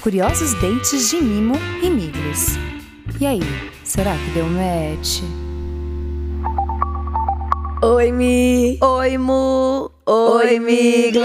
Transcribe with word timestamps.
curiosos 0.00 0.54
dates 0.54 1.10
de 1.10 1.20
Mimo 1.20 1.56
e 1.82 1.90
Miglis. 1.90 2.56
E 3.20 3.26
aí, 3.26 3.40
será 3.84 4.16
que 4.16 4.30
deu 4.30 4.46
match? 4.46 5.20
Oi, 7.82 8.10
Mi! 8.10 8.78
Oi, 8.80 9.18
Mu! 9.18 9.90
Oi, 10.06 10.58
Miglis! 10.58 11.20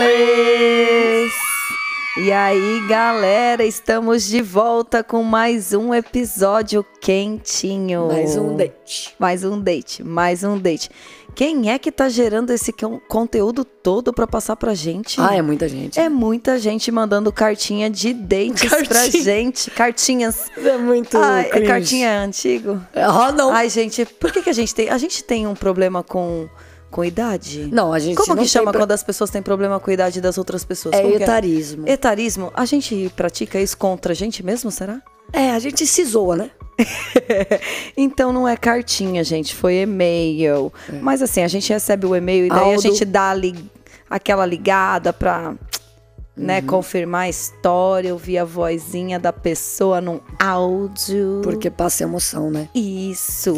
E 2.18 2.32
aí, 2.32 2.82
galera, 2.88 3.64
estamos 3.64 4.24
de 4.24 4.42
volta 4.42 5.04
com 5.04 5.24
mais 5.24 5.74
um 5.74 5.94
episódio 5.94 6.86
quentinho. 7.02 8.08
Mais 8.08 8.36
um 8.36 8.58
date. 8.58 9.16
Mais 9.18 9.44
um 9.46 9.60
date, 9.60 10.04
mais 10.04 10.44
um 10.44 10.58
date. 10.58 10.90
Quem 11.36 11.70
é 11.70 11.78
que 11.78 11.92
tá 11.92 12.08
gerando 12.08 12.52
esse 12.52 12.72
con- 12.72 13.00
conteúdo 13.10 13.66
todo 13.66 14.14
pra 14.14 14.26
passar 14.26 14.56
pra 14.56 14.74
gente? 14.74 15.20
Ah, 15.20 15.36
é 15.36 15.42
muita 15.42 15.68
gente. 15.68 16.00
É 16.00 16.08
muita 16.08 16.58
gente 16.58 16.90
mandando 16.92 17.32
cartinha 17.32 17.90
de 17.90 18.14
dates 18.14 18.70
pra 18.70 18.86
Cartinha. 18.88 19.24
gente. 19.24 19.70
Cartinhas. 19.72 20.46
É 20.58 20.78
muito 20.78 21.18
Ai, 21.18 21.50
é 21.52 21.62
cartinha 21.62 22.22
antigo. 22.22 22.82
Ah, 22.96 23.32
não. 23.34 23.52
Ai, 23.52 23.70
gente, 23.70 24.06
por 24.06 24.32
que, 24.32 24.42
que 24.42 24.50
a 24.50 24.54
gente 24.54 24.74
tem. 24.74 24.90
A 24.90 24.98
gente 24.98 25.24
tem 25.24 25.46
um 25.46 25.54
problema 25.54 26.02
com, 26.02 26.48
com 26.90 27.04
idade? 27.04 27.68
Não, 27.72 27.92
a 27.92 28.00
gente 28.00 28.16
Como 28.16 28.38
que 28.38 28.48
chama 28.48 28.72
pra- 28.72 28.82
quando 28.82 28.92
as 28.94 29.04
pessoas 29.04 29.30
têm 29.30 29.42
problema 29.42 29.78
com 29.80 29.90
a 29.90 29.94
idade 29.94 30.22
das 30.22 30.38
outras 30.38 30.64
pessoas? 30.64 30.96
É 30.96 31.02
Como 31.02 31.18
que 31.18 31.24
etarismo. 31.24 31.84
Etarismo? 31.88 32.52
A 32.56 32.64
gente 32.66 33.12
pratica 33.16 33.60
isso 33.60 33.78
contra 33.78 34.14
a 34.14 34.16
gente 34.16 34.42
mesmo, 34.42 34.72
será? 34.72 35.02
É, 35.34 35.52
a 35.52 35.60
gente 35.60 35.86
se 35.86 36.06
zoa, 36.06 36.38
né? 36.38 36.52
então 37.96 38.32
não 38.34 38.48
é 38.48 38.56
cartinha, 38.58 39.24
gente, 39.24 39.56
foi 39.56 39.76
e-mail. 39.82 40.72
Mas 41.02 41.22
assim, 41.22 41.42
a 41.42 41.48
gente 41.48 41.72
recebe 41.72 42.06
o 42.06 42.16
e-mail 42.16 42.46
e 42.46 42.50
daí 42.50 42.60
a 42.60 42.62
Aldo- 42.64 42.82
gente 42.82 43.06
dá 43.06 43.34
li- 43.34 43.70
aquela 44.10 44.46
ligada 44.46 45.12
pra 45.14 45.54
né, 46.36 46.62
confirmar 46.62 47.22
a 47.24 47.30
história, 47.30 48.12
ouvir 48.12 48.38
a 48.38 48.46
vozinha 48.46 49.18
da 49.18 49.32
pessoa 49.32 50.02
num 50.02 50.20
áudio. 50.40 51.42
Porque 51.44 51.70
passa 51.70 52.04
emoção, 52.04 52.52
né? 52.52 52.68
Isso. 52.76 53.54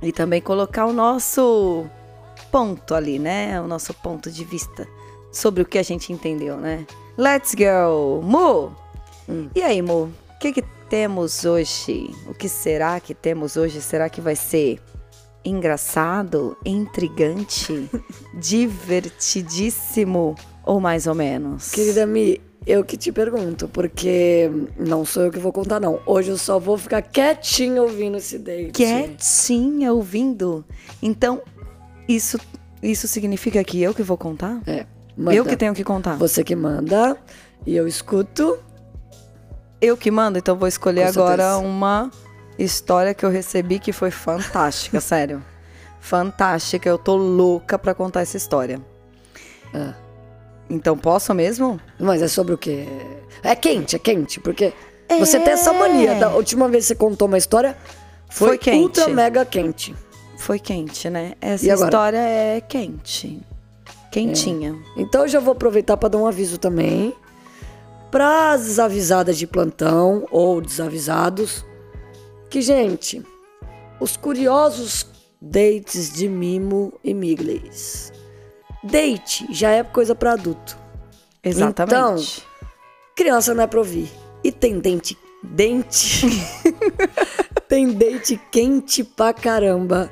E 0.00 0.10
também 0.12 0.40
colocar 0.40 0.86
o 0.86 0.92
nosso 0.92 1.84
ponto 2.50 2.94
ali, 2.94 3.18
né? 3.18 3.60
O 3.60 3.66
nosso 3.66 3.92
ponto 3.92 4.30
de 4.30 4.44
vista 4.44 4.86
sobre 5.30 5.62
o 5.62 5.66
que 5.66 5.76
a 5.76 5.82
gente 5.82 6.10
entendeu, 6.12 6.56
né? 6.56 6.86
Let's 7.18 7.54
go! 7.54 8.22
Mu! 8.22 8.72
E 9.54 9.60
aí, 9.62 9.82
Mu? 9.82 10.04
O 10.04 10.38
que, 10.40 10.52
que 10.52 10.64
temos 10.88 11.44
hoje? 11.44 12.10
O 12.26 12.34
que 12.34 12.48
será 12.48 12.98
que 13.00 13.14
temos 13.14 13.56
hoje? 13.56 13.80
Será 13.80 14.08
que 14.08 14.20
vai 14.20 14.36
ser 14.36 14.80
engraçado, 15.44 16.56
intrigante, 16.64 17.88
divertidíssimo 18.34 20.34
ou 20.64 20.80
mais 20.80 21.06
ou 21.06 21.14
menos? 21.14 21.70
Querida 21.70 22.06
Mi, 22.06 22.40
eu 22.66 22.84
que 22.84 22.96
te 22.96 23.12
pergunto, 23.12 23.68
porque 23.68 24.50
não 24.78 25.04
sou 25.04 25.24
eu 25.24 25.30
que 25.30 25.38
vou 25.38 25.52
contar, 25.52 25.80
não. 25.80 26.00
Hoje 26.06 26.30
eu 26.30 26.38
só 26.38 26.58
vou 26.58 26.76
ficar 26.76 27.02
quietinho 27.02 27.82
ouvindo 27.82 28.16
esse 28.16 28.38
date. 28.38 28.72
quietinha 28.72 29.92
ouvindo. 29.92 30.64
Então, 31.02 31.42
isso, 32.08 32.38
isso 32.82 33.06
significa 33.08 33.62
que 33.62 33.82
eu 33.82 33.94
que 33.94 34.02
vou 34.02 34.16
contar? 34.16 34.60
É. 34.66 34.86
Manda. 35.16 35.34
Eu 35.34 35.44
que 35.44 35.56
tenho 35.56 35.74
que 35.74 35.82
contar. 35.82 36.16
Você 36.16 36.44
que 36.44 36.54
manda 36.54 37.16
e 37.66 37.74
eu 37.74 37.88
escuto. 37.88 38.58
Eu 39.80 39.96
que 39.96 40.10
mando, 40.10 40.38
então 40.38 40.56
vou 40.56 40.66
escolher 40.68 41.04
Com 41.04 41.20
agora 41.20 41.42
certeza. 41.54 41.58
uma 41.68 42.10
história 42.58 43.14
que 43.14 43.24
eu 43.24 43.30
recebi 43.30 43.78
que 43.78 43.92
foi 43.92 44.10
fantástica, 44.10 45.00
sério. 45.00 45.42
Fantástica, 46.00 46.88
eu 46.88 46.98
tô 46.98 47.16
louca 47.16 47.78
pra 47.78 47.94
contar 47.94 48.20
essa 48.22 48.36
história. 48.36 48.80
Ah. 49.74 49.94
Então 50.70 50.96
posso 50.96 51.32
mesmo? 51.34 51.80
Mas 51.98 52.20
é 52.22 52.28
sobre 52.28 52.54
o 52.54 52.58
quê? 52.58 52.86
É 53.42 53.54
quente, 53.54 53.96
é 53.96 53.98
quente, 53.98 54.40
porque 54.40 54.72
você 55.18 55.38
tem 55.40 55.52
essa 55.54 55.72
mania. 55.72 56.14
Da 56.16 56.30
última 56.30 56.68
vez 56.68 56.84
que 56.84 56.88
você 56.88 56.94
contou 56.94 57.28
uma 57.28 57.38
história, 57.38 57.76
foi, 58.28 58.48
Foi 58.48 58.58
quente. 58.58 58.82
ultra 58.82 59.08
mega 59.08 59.44
quente. 59.44 59.94
Foi 60.36 60.58
quente, 60.58 61.08
né? 61.08 61.32
Essa 61.40 61.66
E 61.66 61.70
história 61.70 62.18
é 62.18 62.60
quente. 62.60 63.40
Quentinha. 64.10 64.76
Então 64.96 65.22
eu 65.22 65.28
já 65.28 65.40
vou 65.40 65.52
aproveitar 65.52 65.96
para 65.96 66.08
dar 66.10 66.18
um 66.18 66.26
aviso 66.26 66.58
também 66.58 67.14
para 68.10 68.52
as 68.52 68.64
desavisadas 68.64 69.38
de 69.38 69.46
plantão 69.46 70.26
ou 70.30 70.60
desavisados 70.60 71.64
que, 72.48 72.62
gente, 72.62 73.22
os 74.00 74.16
curiosos 74.16 75.06
dates 75.40 76.12
de 76.12 76.28
Mimo 76.28 76.92
e 77.04 77.12
Miglis. 77.12 78.12
Date 78.82 79.46
já 79.50 79.70
é 79.70 79.82
coisa 79.82 80.14
para 80.14 80.32
adulto. 80.32 80.78
Exatamente. 81.42 82.44
Criança 83.14 83.54
não 83.54 83.64
é 83.64 83.66
pra 83.66 83.78
ouvir. 83.78 84.10
E 84.42 84.52
tem 84.52 84.78
dente. 84.78 85.18
Dente. 85.42 86.26
tem 87.68 87.92
dente 87.92 88.40
quente 88.50 89.04
pra 89.04 89.32
caramba. 89.32 90.10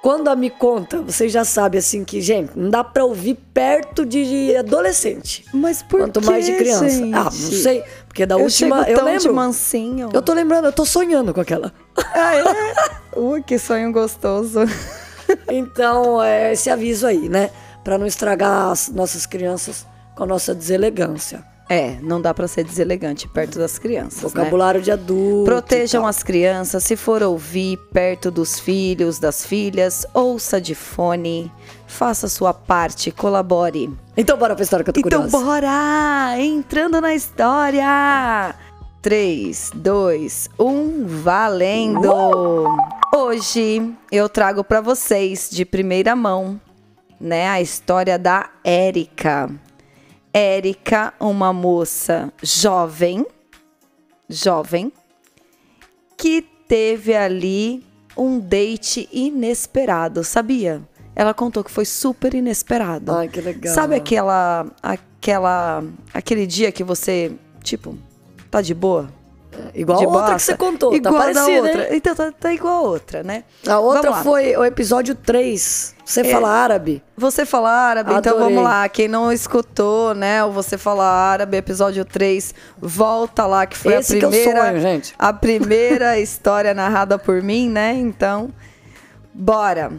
Quando 0.00 0.28
a 0.28 0.36
me 0.36 0.48
conta, 0.48 1.02
você 1.02 1.28
já 1.28 1.44
sabe 1.44 1.76
assim 1.78 2.04
que, 2.04 2.20
gente, 2.20 2.52
não 2.56 2.70
dá 2.70 2.84
pra 2.84 3.04
ouvir 3.04 3.34
perto 3.52 4.06
de 4.06 4.54
adolescente. 4.56 5.44
Mas 5.52 5.82
por 5.82 6.00
Quanto 6.00 6.24
mais 6.24 6.46
de 6.46 6.52
criança. 6.56 6.88
gente? 6.88 7.12
Ah, 7.12 7.24
não 7.24 7.30
sei. 7.32 7.82
Porque 8.06 8.24
da 8.24 8.36
Eu 8.36 8.42
última. 8.42 8.88
Eu 8.88 9.04
lembro. 9.04 9.34
mansinho. 9.34 10.08
Eu 10.12 10.22
tô 10.22 10.32
lembrando, 10.32 10.66
eu 10.66 10.72
tô 10.72 10.84
sonhando 10.84 11.34
com 11.34 11.40
aquela. 11.40 11.72
Ah, 12.14 12.36
é? 12.36 12.44
Ui, 13.18 13.42
que 13.42 13.58
sonho 13.58 13.92
gostoso. 13.92 14.60
Então, 15.50 16.22
é 16.22 16.52
esse 16.52 16.70
aviso 16.70 17.06
aí, 17.06 17.28
né? 17.28 17.50
Pra 17.82 17.98
não 17.98 18.06
estragar 18.06 18.70
as 18.70 18.88
nossas 18.88 19.26
crianças 19.26 19.84
com 20.14 20.22
a 20.22 20.26
nossa 20.26 20.54
deselegância. 20.54 21.44
É, 21.68 21.98
não 22.00 22.18
dá 22.20 22.32
pra 22.32 22.48
ser 22.48 22.64
deselegante 22.64 23.28
perto 23.28 23.58
das 23.58 23.78
crianças, 23.78 24.22
né? 24.22 24.28
Vocabulário 24.42 24.80
de 24.80 24.90
adulto. 24.90 25.44
Protejam 25.44 26.06
as 26.06 26.22
crianças, 26.22 26.82
se 26.82 26.96
for 26.96 27.22
ouvir 27.22 27.76
perto 27.92 28.30
dos 28.30 28.58
filhos, 28.58 29.18
das 29.18 29.44
filhas, 29.44 30.06
ouça 30.14 30.58
de 30.60 30.74
fone, 30.74 31.52
faça 31.86 32.26
sua 32.26 32.54
parte, 32.54 33.10
colabore. 33.10 33.90
Então, 34.16 34.38
bora 34.38 34.54
pra 34.54 34.62
história 34.64 34.82
que 34.82 34.88
eu 34.90 34.94
tô 34.94 35.00
Então 35.00 35.22
curiosa. 35.28 35.44
bora! 35.44 36.34
Entrando 36.40 37.00
na 37.02 37.14
história! 37.14 38.54
3, 39.02 39.70
2, 39.74 40.50
1, 40.58 41.06
valendo! 41.06 42.66
Hoje 43.14 43.92
eu 44.10 44.28
trago 44.28 44.64
pra 44.64 44.80
vocês 44.80 45.48
de 45.50 45.64
primeira 45.64 46.16
mão, 46.16 46.58
né, 47.20 47.48
a 47.48 47.60
história 47.60 48.18
da 48.18 48.48
Érica. 48.64 49.50
Érica, 50.32 51.14
uma 51.18 51.52
moça 51.52 52.32
jovem, 52.42 53.26
jovem, 54.28 54.92
que 56.16 56.42
teve 56.66 57.14
ali 57.14 57.84
um 58.16 58.38
date 58.38 59.08
inesperado, 59.12 60.22
sabia? 60.24 60.82
Ela 61.14 61.34
contou 61.34 61.64
que 61.64 61.70
foi 61.70 61.84
super 61.84 62.34
inesperado. 62.34 63.12
Ai, 63.12 63.28
que 63.28 63.40
legal. 63.40 63.74
Sabe 63.74 63.96
aquela, 63.96 64.66
aquela, 64.82 65.82
aquele 66.12 66.46
dia 66.46 66.70
que 66.70 66.84
você, 66.84 67.32
tipo, 67.62 67.96
tá 68.50 68.60
de 68.60 68.74
boa? 68.74 69.08
Igual 69.74 69.98
de 69.98 70.04
a 70.04 70.08
outra 70.08 70.34
que 70.36 70.42
você 70.42 70.56
contou, 70.56 70.94
igual 70.94 71.14
tá 71.14 71.30
a 71.30 71.32
da 71.32 71.40
parecida, 71.40 71.66
outra. 71.68 71.82
hein? 71.90 71.96
Então 71.96 72.14
tá, 72.14 72.30
tá 72.32 72.52
igual 72.54 72.74
a 72.74 72.88
outra, 72.88 73.22
né? 73.24 73.44
A 73.66 73.78
outra 73.80 74.22
foi 74.22 74.56
o 74.56 74.64
episódio 74.64 75.14
3. 75.14 75.96
Você 76.08 76.24
fala 76.24 76.48
árabe? 76.48 77.02
Você 77.14 77.44
fala 77.44 77.70
árabe, 77.70 78.14
então 78.14 78.32
Adorei. 78.36 78.54
vamos 78.54 78.64
lá. 78.64 78.88
Quem 78.88 79.08
não 79.08 79.30
escutou, 79.30 80.14
né, 80.14 80.42
o 80.42 80.50
Você 80.50 80.78
Fala 80.78 81.04
Árabe, 81.04 81.58
episódio 81.58 82.02
3, 82.02 82.54
volta 82.80 83.44
lá, 83.44 83.66
que 83.66 83.76
foi 83.76 83.92
Esse 83.92 84.16
a 84.16 84.18
que 84.18 84.24
é 84.24 84.28
o 84.28 84.30
primeira. 84.30 84.62
sonho, 84.62 84.80
gente. 84.80 85.14
A 85.18 85.34
primeira 85.34 86.16
história 86.20 86.72
narrada 86.72 87.18
por 87.18 87.42
mim, 87.42 87.68
né? 87.68 87.92
Então, 87.92 88.48
bora. 89.34 89.92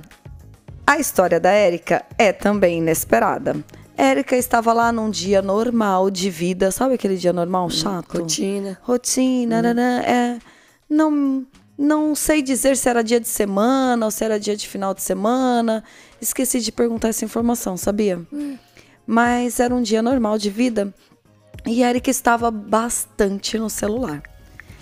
A 0.88 0.98
história 0.98 1.40
da 1.40 1.52
Érica 1.52 2.04
é 2.18 2.34
também 2.34 2.80
inesperada. 2.80 3.56
Érica 3.96 4.36
estava 4.36 4.74
lá 4.74 4.92
num 4.92 5.12
dia 5.12 5.44
normal 5.44 6.10
de 6.10 6.32
vida, 6.32 6.72
sabe 6.72 6.96
aquele 6.96 7.18
dia 7.18 7.32
normal 7.34 7.70
chato? 7.70 8.18
Hum, 8.18 8.22
Rotina. 8.22 8.80
Rotina, 8.82 9.62
nananã, 9.62 10.02
é, 10.02 10.40
não, 10.90 11.46
não 11.80 12.14
sei 12.14 12.42
dizer 12.42 12.76
se 12.76 12.90
era 12.90 13.02
dia 13.02 13.22
de 13.22 13.28
semana 13.30 14.06
ou 14.06 14.12
se 14.12 14.26
era 14.26 14.38
dia 14.38 14.54
de 14.54 14.68
final 14.68 14.94
de 14.94 15.02
semana. 15.02 15.82
Esqueci 16.20 16.60
de 16.60 16.74
perguntar 16.74 17.08
essa 17.08 17.24
informação, 17.24 17.78
sabia? 17.78 18.22
Mas 19.08 19.62
era 19.62 19.74
um 19.74 19.82
dia 19.82 20.02
normal 20.02 20.38
de 20.38 20.50
vida 20.50 20.94
e 21.66 21.82
Érica 21.82 22.12
estava 22.12 22.52
bastante 22.52 23.58
no 23.58 23.70
celular. 23.70 24.22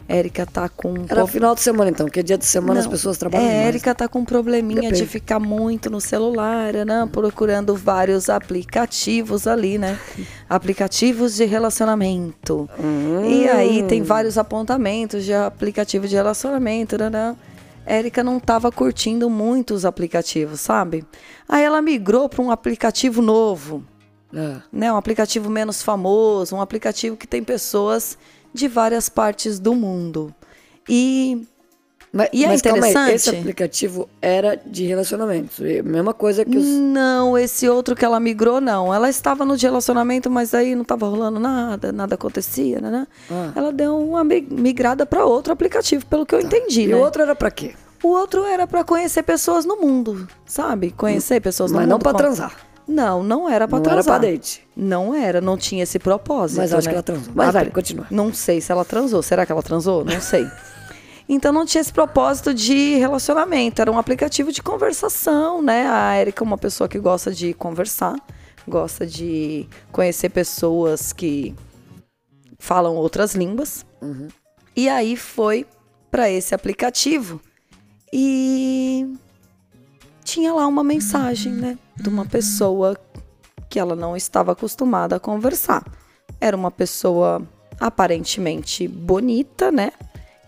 Érica 0.09 0.45
tá 0.45 0.69
com 0.69 0.89
um 0.94 1.04
Era 1.04 1.15
pouco- 1.15 1.27
final 1.33 1.54
de 1.54 1.59
semana, 1.62 1.89
então, 1.92 2.06
porque 2.06 2.24
dia 2.24 2.38
de 2.38 2.45
semana 2.45 2.80
as 2.80 2.86
não, 2.86 2.92
pessoas 2.92 3.18
trabalham 3.18 3.45
É. 3.45 3.65
Érica 3.68 3.94
tá 3.94 4.07
com 4.07 4.19
um 4.19 4.25
probleminha 4.25 4.81
de 4.83 4.88
Depende. 4.89 5.06
ficar 5.06 5.38
muito 5.39 5.89
no 5.89 6.00
celular, 6.00 6.74
né? 6.86 7.07
Procurando 7.12 7.75
vários 7.75 8.30
aplicativos 8.30 9.48
ali, 9.48 9.77
né? 9.77 10.00
Aplicativos 10.50 11.36
de 11.36 11.44
relacionamento. 11.45 12.69
E 13.27 13.48
aí 13.50 13.83
tem 13.83 14.01
vários 14.01 14.38
apontamentos 14.38 15.25
de 15.25 15.33
aplicativo 15.33 16.07
de 16.07 16.15
relacionamento, 16.15 16.98
né? 16.98 17.36
Érica 17.86 18.24
não 18.24 18.39
tava 18.39 18.71
curtindo 18.71 19.30
muito 19.30 19.74
os 19.74 19.86
aplicativos, 19.86 20.60
sabe? 20.62 21.06
Aí 21.48 21.63
ela 21.63 21.81
migrou 21.81 22.27
para 22.30 22.42
um 22.42 22.51
aplicativo 22.51 23.21
novo 23.21 23.83
É. 24.33 24.56
né, 24.74 24.92
um 24.92 24.98
aplicativo 24.98 25.50
menos 25.50 25.81
famoso, 25.81 26.53
um 26.56 26.62
aplicativo 26.62 27.15
que 27.15 27.25
tem 27.25 27.42
pessoas 27.44 28.18
de 28.57 28.68
várias 28.68 29.07
partes 29.07 29.59
do 29.59 29.74
mundo. 29.75 30.33
E 30.89 31.45
Mas, 32.12 32.30
E 32.31 32.45
é 32.45 32.48
mas 32.48 32.62
calma 32.62 32.86
aí, 32.86 32.92
interessante? 32.92 33.15
esse 33.15 33.30
aplicativo 33.30 34.09
era 34.21 34.56
de 34.65 34.86
relacionamentos. 34.86 35.59
E 35.59 35.81
Mesma 35.83 36.13
coisa 36.13 36.45
que 36.45 36.57
os. 36.57 36.65
Não, 36.65 37.38
esse 37.38 37.68
outro 37.68 37.95
que 37.95 38.04
ela 38.06 38.19
migrou, 38.19 38.59
não. 38.62 38.94
Ela 38.94 39.09
estava 39.09 39.44
no 39.45 39.57
de 39.57 39.65
relacionamento, 39.65 40.30
mas 40.30 40.54
aí 40.54 40.74
não 40.74 40.81
estava 40.83 41.06
rolando 41.07 41.39
nada, 41.39 41.92
nada 41.92 42.15
acontecia, 42.15 42.80
né? 42.80 42.89
né? 42.89 43.07
Ah. 43.30 43.51
Ela 43.56 43.71
deu 43.74 43.98
uma 44.00 44.24
mi- 44.24 44.48
migrada 44.50 45.06
para 45.06 45.25
outro 45.25 45.51
aplicativo, 45.53 46.06
pelo 46.06 46.25
que 46.25 46.33
eu 46.33 46.39
entendi, 46.39 46.83
E 46.83 46.88
né? 46.88 46.95
o 46.95 47.00
outro 47.00 47.21
era 47.21 47.36
pra 47.36 47.51
quê? 47.51 47.75
O 48.01 48.07
outro 48.10 48.44
era 48.45 48.65
para 48.65 48.83
conhecer 48.83 49.24
pessoas 49.24 49.65
no 49.65 49.75
mundo, 49.75 50.27
sabe? 50.45 50.92
Conhecer 50.92 51.42
pessoas 51.42 51.71
no 51.71 51.77
Mas 51.77 51.86
mundo. 51.86 51.92
não 51.92 52.00
pra 52.00 52.12
com- 52.13 52.18
transar. 52.19 52.56
Não, 52.88 53.22
não 53.22 53.50
era 53.50 53.68
para 53.68 53.80
Não 53.80 53.86
era 53.86 53.95
transar. 53.95 54.19
pra 54.19 54.30
date. 54.30 54.66
Não 54.75 55.13
era, 55.13 55.42
não 55.42 55.57
tinha 55.57 55.84
esse 55.84 56.00
propósito. 56.00 56.57
Mas 56.57 56.74
acho 56.74 56.88
né? 56.88 56.92
que 56.92 56.95
ela 56.95 57.04
transou. 57.04 57.34
Mas 57.36 57.54
vai, 57.54 57.69
continua. 57.69 58.07
Não 58.10 58.34
sei 58.34 58.62
se 58.62 58.72
ela 58.72 58.86
transou. 58.86 59.22
Será 59.22 59.45
que 59.45 59.51
ela 59.51 59.63
transou? 59.63 60.06
Não 60.06 60.22
sei. 60.22 60.48
Então 61.30 61.51
não 61.51 61.66
tinha 61.66 61.81
esse 61.81 61.92
propósito 61.92 62.54
de 62.54 62.95
relacionamento, 62.95 63.81
era 63.81 63.92
um 63.92 63.98
aplicativo 63.98 64.50
de 64.50 64.63
conversação, 64.63 65.62
né? 65.62 65.86
A 65.86 66.18
Erika 66.18 66.42
é 66.42 66.45
uma 66.45 66.57
pessoa 66.57 66.88
que 66.88 66.98
gosta 66.98 67.34
de 67.34 67.54
conversar, 67.54 68.16
gosta 68.66 69.06
de 69.06 69.68
conhecer 69.92 70.30
pessoas 70.30 71.12
que 71.12 71.54
falam 72.57 72.95
outras 72.95 73.36
línguas. 73.36 73.86
E 74.74 74.88
aí 74.88 75.18
foi 75.18 75.66
para 76.10 76.30
esse 76.30 76.56
aplicativo 76.56 77.42
e 78.13 79.13
tinha 80.24 80.54
lá 80.54 80.66
uma 80.66 80.84
mensagem, 80.84 81.51
né, 81.51 81.78
de 82.00 82.10
uma 82.10 82.26
pessoa 82.26 82.98
que 83.70 83.80
ela 83.80 83.96
não 83.96 84.16
estava 84.16 84.52
acostumada 84.54 85.16
a 85.16 85.20
conversar. 85.20 85.84
Era 86.40 86.56
uma 86.56 86.72
pessoa 86.72 87.42
aparentemente 87.80 88.88
bonita, 88.88 89.72
né? 89.72 89.92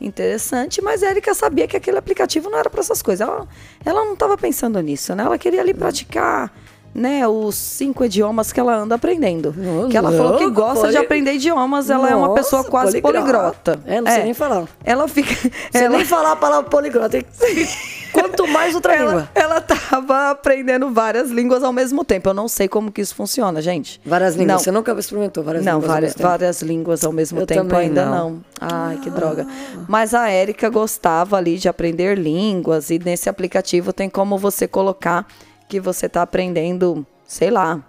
Interessante, 0.01 0.81
mas 0.81 1.04
a 1.04 1.10
Erika 1.10 1.34
sabia 1.34 1.68
que 1.68 1.75
aquele 1.75 1.98
aplicativo 1.98 2.50
não 2.50 2.57
era 2.57 2.69
para 2.69 2.80
essas 2.80 3.01
coisas. 3.01 3.28
Ela, 3.28 3.46
ela 3.84 4.06
não 4.06 4.13
estava 4.13 4.38
pensando 4.38 4.80
nisso, 4.80 5.13
né? 5.13 5.24
Ela 5.24 5.38
queria 5.38 5.60
ali 5.60 5.74
praticar, 5.74 6.54
né, 6.96 7.28
os 7.28 7.56
cinco 7.56 8.06
idiomas 8.06 8.54
que 8.54 8.60
ela 8.60 8.74
anda 8.75 8.96
aprendendo. 8.96 9.54
Nossa, 9.57 9.90
que 9.90 9.98
ela 9.98 10.12
falou 10.12 10.38
que 10.38 10.50
gosta 10.50 10.88
de 10.88 10.94
poli- 10.94 11.06
aprender 11.06 11.34
idiomas, 11.34 11.90
ela 11.90 12.10
é 12.10 12.16
uma 12.16 12.30
Nossa, 12.30 12.42
pessoa 12.42 12.63
quase 12.63 13.01
poliglota. 13.01 13.80
É, 13.86 14.00
não 14.00 14.10
sei 14.12 14.24
nem 14.24 14.34
falar. 14.34 14.68
Ela 14.86 15.07
fica. 15.07 15.34
Você 15.69 15.84
ela, 15.84 15.98
nem 15.98 16.06
falar 16.06 16.31
a 16.31 16.36
palavra 16.38 16.69
poliglota. 16.69 17.18
Quanto 18.11 18.47
mais 18.47 18.75
outra 18.75 18.95
ela, 18.95 19.06
língua. 19.06 19.29
ela 19.35 19.61
tava 19.61 20.31
aprendendo 20.31 20.91
várias 20.91 21.29
línguas 21.29 21.63
ao 21.63 21.71
mesmo 21.73 22.03
tempo. 22.03 22.29
Eu 22.29 22.33
não 22.33 22.47
sei 22.47 22.67
como 22.67 22.91
que 22.91 23.01
isso 23.01 23.15
funciona, 23.15 23.61
gente. 23.61 24.01
Várias 24.06 24.35
línguas. 24.35 24.47
Não. 24.47 24.59
Você 24.59 24.71
nunca 24.71 24.91
experimentou 25.00 25.44
várias 25.44 25.63
não, 25.63 25.73
línguas? 25.73 25.89
ao 25.89 25.94
várias, 25.95 26.09
mesmo 26.09 26.17
tempo? 26.17 26.29
várias 26.29 26.61
línguas 26.61 27.03
ao 27.03 27.11
mesmo 27.11 27.39
Eu 27.41 27.45
tempo 27.47 27.75
ainda 27.75 28.06
não. 28.06 28.29
não. 28.29 28.44
Ai, 28.59 28.97
que 28.97 29.09
droga. 29.09 29.47
Mas 29.88 30.13
a 30.13 30.29
Érica 30.29 30.69
gostava 30.69 31.38
ali 31.38 31.57
de 31.57 31.69
aprender 31.69 32.17
línguas 32.17 32.89
e 32.89 33.00
nesse 33.00 33.29
aplicativo 33.29 33.94
tem 33.94 34.09
como 34.09 34.38
você 34.38 34.67
colocar 34.67 35.27
que 35.67 35.79
você 35.79 36.09
tá 36.09 36.21
aprendendo, 36.23 37.05
sei 37.27 37.51
lá, 37.51 37.79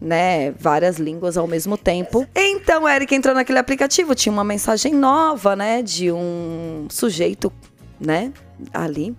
né, 0.00 0.50
várias 0.58 0.98
línguas 0.98 1.36
ao 1.36 1.46
mesmo 1.46 1.78
tempo. 1.78 2.26
Então, 2.34 2.84
a 2.84 2.92
Érica 2.92 3.14
entrou 3.14 3.34
naquele 3.34 3.58
aplicativo, 3.58 4.14
tinha 4.14 4.32
uma 4.32 4.44
mensagem 4.44 4.92
nova, 4.92 5.54
né, 5.54 5.80
de 5.80 6.10
um 6.10 6.86
sujeito, 6.90 7.52
né, 8.00 8.32
ali. 8.74 9.16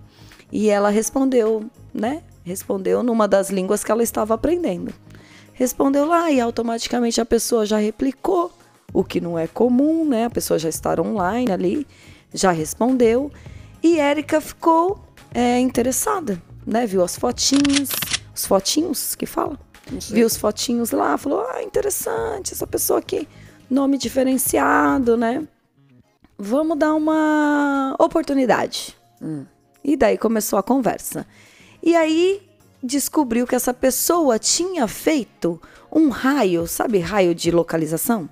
E 0.54 0.70
ela 0.70 0.88
respondeu, 0.88 1.68
né? 1.92 2.22
Respondeu 2.44 3.02
numa 3.02 3.26
das 3.26 3.50
línguas 3.50 3.82
que 3.82 3.90
ela 3.90 4.04
estava 4.04 4.34
aprendendo. 4.34 4.94
Respondeu 5.52 6.06
lá 6.06 6.30
e 6.30 6.40
automaticamente 6.40 7.20
a 7.20 7.24
pessoa 7.24 7.66
já 7.66 7.76
replicou, 7.76 8.52
o 8.92 9.02
que 9.02 9.20
não 9.20 9.36
é 9.36 9.48
comum, 9.48 10.04
né? 10.04 10.26
A 10.26 10.30
pessoa 10.30 10.56
já 10.56 10.68
está 10.68 10.94
online 11.00 11.50
ali, 11.50 11.84
já 12.32 12.52
respondeu. 12.52 13.32
E 13.82 13.98
Érica 13.98 14.40
ficou 14.40 15.04
é, 15.34 15.58
interessada, 15.58 16.40
né? 16.64 16.86
Viu 16.86 17.02
as 17.02 17.16
fotinhos, 17.16 17.88
os 18.32 18.46
fotinhos 18.46 19.16
que 19.16 19.26
fala? 19.26 19.58
Viu 20.08 20.24
os 20.24 20.36
fotinhos 20.36 20.92
lá, 20.92 21.18
falou: 21.18 21.44
ah, 21.50 21.64
interessante, 21.64 22.52
essa 22.52 22.66
pessoa 22.66 23.00
aqui, 23.00 23.26
nome 23.68 23.98
diferenciado, 23.98 25.16
né? 25.16 25.42
Vamos 26.38 26.78
dar 26.78 26.94
uma 26.94 27.96
oportunidade. 27.98 28.96
E 29.84 29.96
daí 29.96 30.16
começou 30.16 30.58
a 30.58 30.62
conversa. 30.62 31.26
E 31.82 31.94
aí 31.94 32.40
descobriu 32.82 33.46
que 33.46 33.54
essa 33.54 33.74
pessoa 33.74 34.38
tinha 34.38 34.88
feito 34.88 35.60
um 35.92 36.08
raio, 36.08 36.66
sabe 36.66 36.98
raio 36.98 37.34
de 37.34 37.50
localização? 37.50 38.28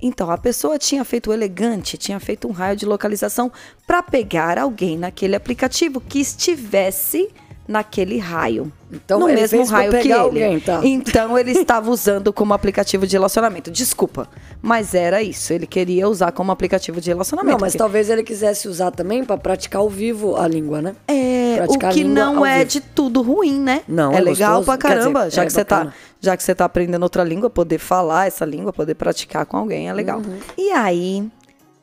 Então, 0.00 0.30
a 0.30 0.36
pessoa 0.36 0.78
tinha 0.78 1.04
feito 1.04 1.30
o 1.30 1.32
elegante, 1.32 1.96
tinha 1.96 2.20
feito 2.20 2.46
um 2.46 2.52
raio 2.52 2.76
de 2.76 2.84
localização 2.84 3.50
para 3.86 4.02
pegar 4.02 4.58
alguém 4.58 4.96
naquele 4.98 5.34
aplicativo 5.34 6.00
que 6.00 6.20
estivesse 6.20 7.30
naquele 7.66 8.18
raio. 8.18 8.72
Então, 8.92 9.18
no 9.18 9.26
mesmo 9.26 9.64
raio 9.64 9.90
que 9.90 9.96
ele. 9.98 10.12
alguém, 10.12 10.60
tá. 10.60 10.80
Então 10.84 11.36
ele 11.36 11.50
estava 11.50 11.90
usando 11.90 12.32
como 12.32 12.54
aplicativo 12.54 13.04
de 13.06 13.14
relacionamento. 13.16 13.68
Desculpa, 13.70 14.28
mas 14.62 14.94
era 14.94 15.20
isso. 15.22 15.52
Ele 15.52 15.66
queria 15.66 16.08
usar 16.08 16.30
como 16.30 16.52
aplicativo 16.52 17.00
de 17.00 17.10
relacionamento. 17.10 17.52
Não, 17.54 17.60
mas 17.60 17.72
porque- 17.72 17.78
talvez 17.78 18.08
ele 18.08 18.22
quisesse 18.22 18.68
usar 18.68 18.92
também 18.92 19.24
pra 19.24 19.36
praticar 19.36 19.80
ao 19.82 19.90
vivo 19.90 20.36
a 20.36 20.46
língua, 20.46 20.80
né? 20.80 20.94
É, 21.08 21.54
o 21.54 21.56
Praticar 21.64 21.92
que 21.92 22.02
língua 22.04 22.14
não 22.14 22.46
é 22.46 22.58
vivo. 22.58 22.70
de 22.70 22.80
tudo 22.80 23.22
ruim, 23.22 23.58
né? 23.58 23.82
Não, 23.88 24.12
é 24.12 24.18
é 24.18 24.20
legal 24.20 24.58
gostoso. 24.58 24.64
pra 24.66 24.76
Quer 24.88 24.94
dizer, 24.98 25.00
caramba. 25.12 25.30
já, 25.30 25.42
é 25.42 25.46
que 25.46 25.52
você 25.52 25.64
tá, 25.64 25.92
já 26.20 26.36
que 26.36 26.42
você 26.44 26.54
tá 26.54 26.64
aprendendo 26.64 27.02
outra 27.02 27.24
língua, 27.24 27.50
poder 27.50 27.78
falar 27.78 28.28
essa 28.28 28.44
língua, 28.44 28.72
poder 28.72 28.94
praticar 28.94 29.44
com 29.46 29.56
alguém 29.56 29.88
é 29.88 29.92
legal. 29.92 30.18
Uhum. 30.18 30.38
E 30.56 30.70
aí, 30.70 31.24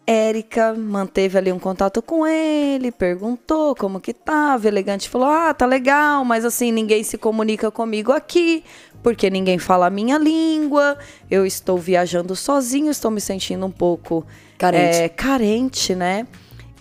Érica 0.06 0.74
manteve 0.74 1.38
ali 1.38 1.52
um 1.52 1.60
contato 1.60 2.02
com 2.02 2.28
ele, 2.28 2.92
perguntou 2.92 3.74
como 3.76 4.02
que 4.02 4.14
tava. 4.14 4.68
Elegante 4.68 5.08
falou: 5.10 5.28
Ah, 5.28 5.54
tá 5.54 5.66
legal, 5.66 6.26
mas 6.26 6.44
assim, 6.44 6.72
ninguém 6.72 7.04
se 7.04 7.18
comunica 7.18 7.72
comigo 7.72 8.12
aqui, 8.12 8.64
porque 9.02 9.30
ninguém 9.30 9.58
fala 9.58 9.88
a 9.88 9.90
minha 9.90 10.18
língua. 10.18 10.98
Eu 11.32 11.46
estou 11.46 11.78
viajando 11.78 12.36
sozinho, 12.36 12.92
estou 12.92 13.10
me 13.10 13.22
sentindo 13.22 13.66
um 13.66 13.72
pouco 13.72 14.26
Carente. 14.58 14.98
é, 14.98 15.10
carente, 15.10 15.96
né? 15.96 16.28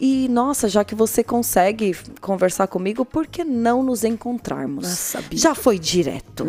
E, 0.05 0.27
nossa, 0.29 0.69
já 0.69 0.83
que 0.83 0.97
você 0.97 1.23
consegue 1.23 1.97
conversar 2.21 2.67
comigo, 2.67 3.05
por 3.05 3.25
que 3.25 3.45
não 3.45 3.85
nos 3.85 4.03
encontrarmos? 4.03 4.83
Nossa, 4.83 5.23
já 5.31 5.55
foi 5.55 5.79
direto. 5.79 6.45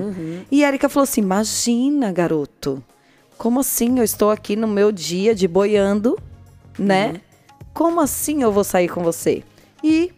E 0.52 0.66
a 0.66 0.70
Erika 0.70 0.90
falou 0.90 1.04
assim: 1.04 1.22
imagina, 1.22 2.12
garoto. 2.12 2.84
Como 3.38 3.60
assim? 3.60 4.00
Eu 4.00 4.04
estou 4.04 4.32
aqui 4.32 4.56
no 4.56 4.68
meu 4.68 4.92
dia 4.92 5.36
de 5.36 5.48
boiando, 5.48 6.18
né? 6.78 7.16
Como 7.74 8.00
assim 8.02 8.42
eu 8.44 8.52
vou 8.52 8.64
sair 8.64 8.88
com 8.88 9.02
você? 9.04 9.44
E 9.84 10.12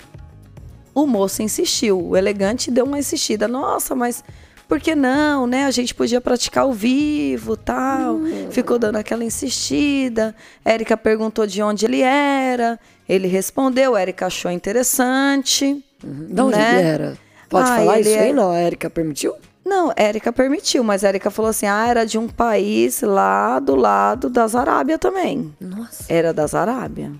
o 0.94 1.06
moço 1.06 1.42
insistiu. 1.42 2.00
O 2.10 2.18
elegante 2.18 2.70
deu 2.72 2.86
uma 2.86 3.00
insistida. 3.00 3.48
Nossa, 3.48 3.96
mas 3.96 4.24
por 4.68 4.80
que 4.80 4.96
não, 4.96 5.46
né? 5.48 5.66
A 5.66 5.72
gente 5.72 5.94
podia 5.96 6.20
praticar 6.20 6.64
ao 6.64 6.74
vivo, 6.74 7.56
tal. 7.56 8.20
Ficou 8.52 8.78
dando 8.80 8.98
aquela 8.98 9.24
insistida. 9.24 10.36
Érica 10.64 10.98
perguntou 10.98 11.46
de 11.48 11.62
onde 11.62 11.86
ele 11.86 12.02
era. 12.02 12.80
Ele 13.08 13.28
respondeu. 13.28 13.96
Érica 13.96 14.26
achou 14.28 14.50
interessante. 14.52 15.84
De 16.04 16.42
onde 16.42 16.58
né? 16.58 16.78
ele 16.80 16.88
era? 16.88 17.18
Pode 17.50 17.70
Ah, 17.70 17.76
falar 17.78 18.00
isso 18.00 18.10
é- 18.10 18.20
aí? 18.20 18.34
Não, 18.34 18.52
a 18.52 18.60
Erika 18.62 18.90
permitiu? 18.90 19.34
Não, 19.66 19.92
Érica 19.96 20.32
permitiu, 20.32 20.84
mas 20.84 21.04
Érica 21.04 21.32
falou 21.32 21.50
assim: 21.50 21.66
ah, 21.66 21.88
era 21.88 22.06
de 22.06 22.18
um 22.20 22.28
país 22.28 23.02
lá 23.02 23.58
do 23.60 23.76
lado 23.76 24.30
das 24.30 24.56
Arábia 24.56 25.00
também. 25.00 25.54
Nossa. 25.60 26.04
Era 26.08 26.32
das 26.32 26.54
Arábia. 26.54 27.12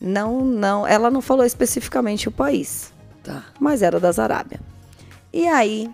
Não, 0.00 0.44
não, 0.44 0.84
ela 0.86 1.08
não 1.10 1.20
falou 1.22 1.44
especificamente 1.46 2.28
o 2.28 2.32
país, 2.32 2.92
Tá. 3.22 3.44
mas 3.60 3.82
era 3.82 4.00
das 4.00 4.18
Arábia. 4.18 4.58
E 5.32 5.46
aí, 5.46 5.88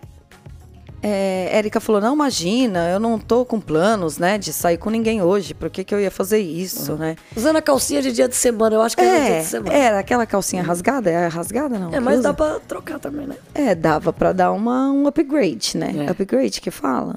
é, 1.03 1.49
Érica 1.53 1.81
falou: 1.81 2.01
não, 2.01 2.15
imagina, 2.15 2.89
eu 2.91 2.99
não 3.01 3.19
tô 3.19 3.45
com 3.45 3.61
planos, 3.61 4.19
né, 4.19 4.37
de 4.39 4.53
sair 4.53 4.77
com 4.79 4.91
ninguém 4.91 5.23
hoje, 5.23 5.55
por 5.55 5.71
que, 5.71 5.85
que 5.85 5.95
eu 5.95 6.01
ia 6.01 6.11
fazer 6.11 6.39
isso, 6.39 6.95
né? 6.97 7.17
Usando 7.37 7.57
a 7.57 7.63
calcinha 7.63 8.03
de 8.03 8.13
dia 8.13 8.29
de 8.29 8.35
semana, 8.37 8.75
eu 8.77 8.83
acho 8.83 8.97
que 8.97 9.03
é, 9.03 9.05
dia 9.25 9.35
É, 9.37 9.39
de 9.41 9.47
semana. 9.47 9.75
era 9.77 9.99
aquela 10.01 10.27
calcinha 10.27 10.63
rasgada? 10.63 11.11
É 11.11 11.27
rasgada, 11.29 11.79
não? 11.79 11.93
É, 11.95 12.01
mas 12.01 12.19
usa? 12.21 12.29
dá 12.29 12.35
pra 12.35 12.59
trocar 12.61 12.99
também, 12.99 13.27
né? 13.27 13.37
É, 13.55 13.75
dava 13.75 14.13
pra 14.13 14.33
dar 14.33 14.51
uma, 14.53 14.91
um 14.91 15.07
upgrade, 15.07 15.77
né? 15.77 16.07
É. 16.07 16.11
Upgrade 16.11 16.61
que 16.61 16.71
fala? 16.71 17.17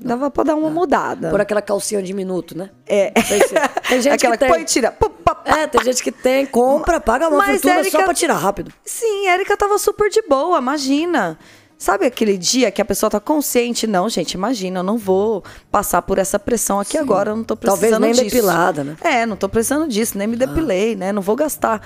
Dava 0.00 0.30
pra 0.30 0.44
dar 0.44 0.54
uma 0.54 0.70
mudada. 0.70 1.28
Por 1.30 1.40
aquela 1.40 1.60
calcinha 1.60 2.00
de 2.00 2.14
minuto, 2.14 2.56
né? 2.56 2.70
É. 2.86 3.10
Tem 3.88 4.00
gente 4.00 4.12
Aquela 4.14 4.36
que 4.36 4.44
tem. 4.44 4.48
põe 4.48 4.60
e 4.62 4.64
tira. 4.64 4.92
Pum, 4.92 5.08
pá, 5.10 5.34
pá. 5.34 5.58
É, 5.58 5.66
tem 5.66 5.82
gente 5.82 6.04
que 6.04 6.12
tem, 6.12 6.46
compra, 6.46 7.00
paga 7.00 7.26
uma 7.28 7.38
Mas, 7.38 7.52
fortuna 7.62 7.80
Érica- 7.80 7.98
só 7.98 8.04
pra 8.04 8.14
tirar 8.14 8.34
rápido. 8.34 8.72
Sim, 8.84 9.26
a 9.26 9.34
Erika 9.34 9.56
tava 9.56 9.76
super 9.76 10.08
de 10.08 10.22
boa, 10.22 10.58
imagina. 10.58 11.36
Sabe 11.78 12.06
aquele 12.06 12.36
dia 12.36 12.72
que 12.72 12.82
a 12.82 12.84
pessoa 12.84 13.08
tá 13.08 13.20
consciente? 13.20 13.86
Não, 13.86 14.08
gente, 14.08 14.32
imagina, 14.32 14.80
eu 14.80 14.82
não 14.82 14.98
vou 14.98 15.44
passar 15.70 16.02
por 16.02 16.18
essa 16.18 16.36
pressão 16.38 16.80
aqui 16.80 16.98
agora, 16.98 17.30
eu 17.30 17.36
não 17.36 17.44
tô 17.44 17.54
Talvez 17.54 17.78
precisando 17.78 18.02
nem 18.02 18.12
disso. 18.12 18.24
depilada, 18.24 18.82
né? 18.84 18.96
É, 19.00 19.24
não 19.24 19.36
tô 19.36 19.48
precisando 19.48 19.86
disso, 19.88 20.18
nem 20.18 20.26
me 20.26 20.36
depilei, 20.36 20.96
né? 20.96 21.12
Não 21.12 21.22
vou 21.22 21.36
gastar 21.36 21.80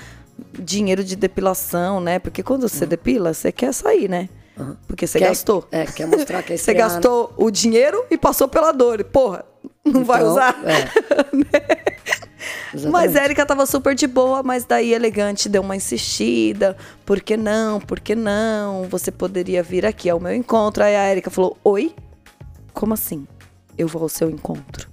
dinheiro 0.58 1.04
de 1.04 1.14
depilação, 1.14 2.00
né? 2.00 2.18
Porque 2.18 2.42
quando 2.42 2.66
você 2.68 2.86
depila, 2.86 3.34
você 3.34 3.52
quer 3.52 3.72
sair, 3.74 4.08
né? 4.08 4.30
Porque 4.86 5.06
você 5.06 5.18
Quer- 5.18 5.28
gastou. 5.28 5.66
é, 5.70 5.84
quer 5.84 6.06
mostrar 6.06 6.42
que 6.42 6.52
é 6.52 6.56
Você 6.58 6.72
gastou 6.72 7.32
o 7.36 7.50
dinheiro 7.50 8.04
e 8.10 8.16
passou 8.16 8.48
pela 8.48 8.72
dor. 8.72 9.00
E, 9.00 9.04
porra, 9.04 9.44
não 9.84 10.04
vai 10.04 10.20
Então, 10.20 10.32
usar. 10.32 10.56
é. 10.64 11.92
Exatamente. 12.74 12.90
Mas 12.90 13.14
a 13.16 13.24
Erika 13.24 13.44
tava 13.44 13.66
super 13.66 13.94
de 13.94 14.06
boa, 14.06 14.42
mas 14.42 14.64
daí 14.64 14.94
elegante 14.94 15.48
deu 15.48 15.60
uma 15.62 15.76
insistida. 15.76 16.74
Por 17.04 17.20
que 17.20 17.36
não? 17.36 17.78
Por 17.80 18.00
que 18.00 18.14
não? 18.14 18.84
Você 18.88 19.10
poderia 19.12 19.62
vir 19.62 19.84
aqui 19.84 20.08
ao 20.08 20.18
meu 20.18 20.34
encontro. 20.34 20.82
Aí 20.82 20.96
a 20.96 21.10
Erika 21.10 21.30
falou: 21.30 21.56
Oi? 21.62 21.94
Como 22.72 22.94
assim? 22.94 23.26
Eu 23.76 23.86
vou 23.86 24.02
ao 24.02 24.08
seu 24.08 24.30
encontro. 24.30 24.88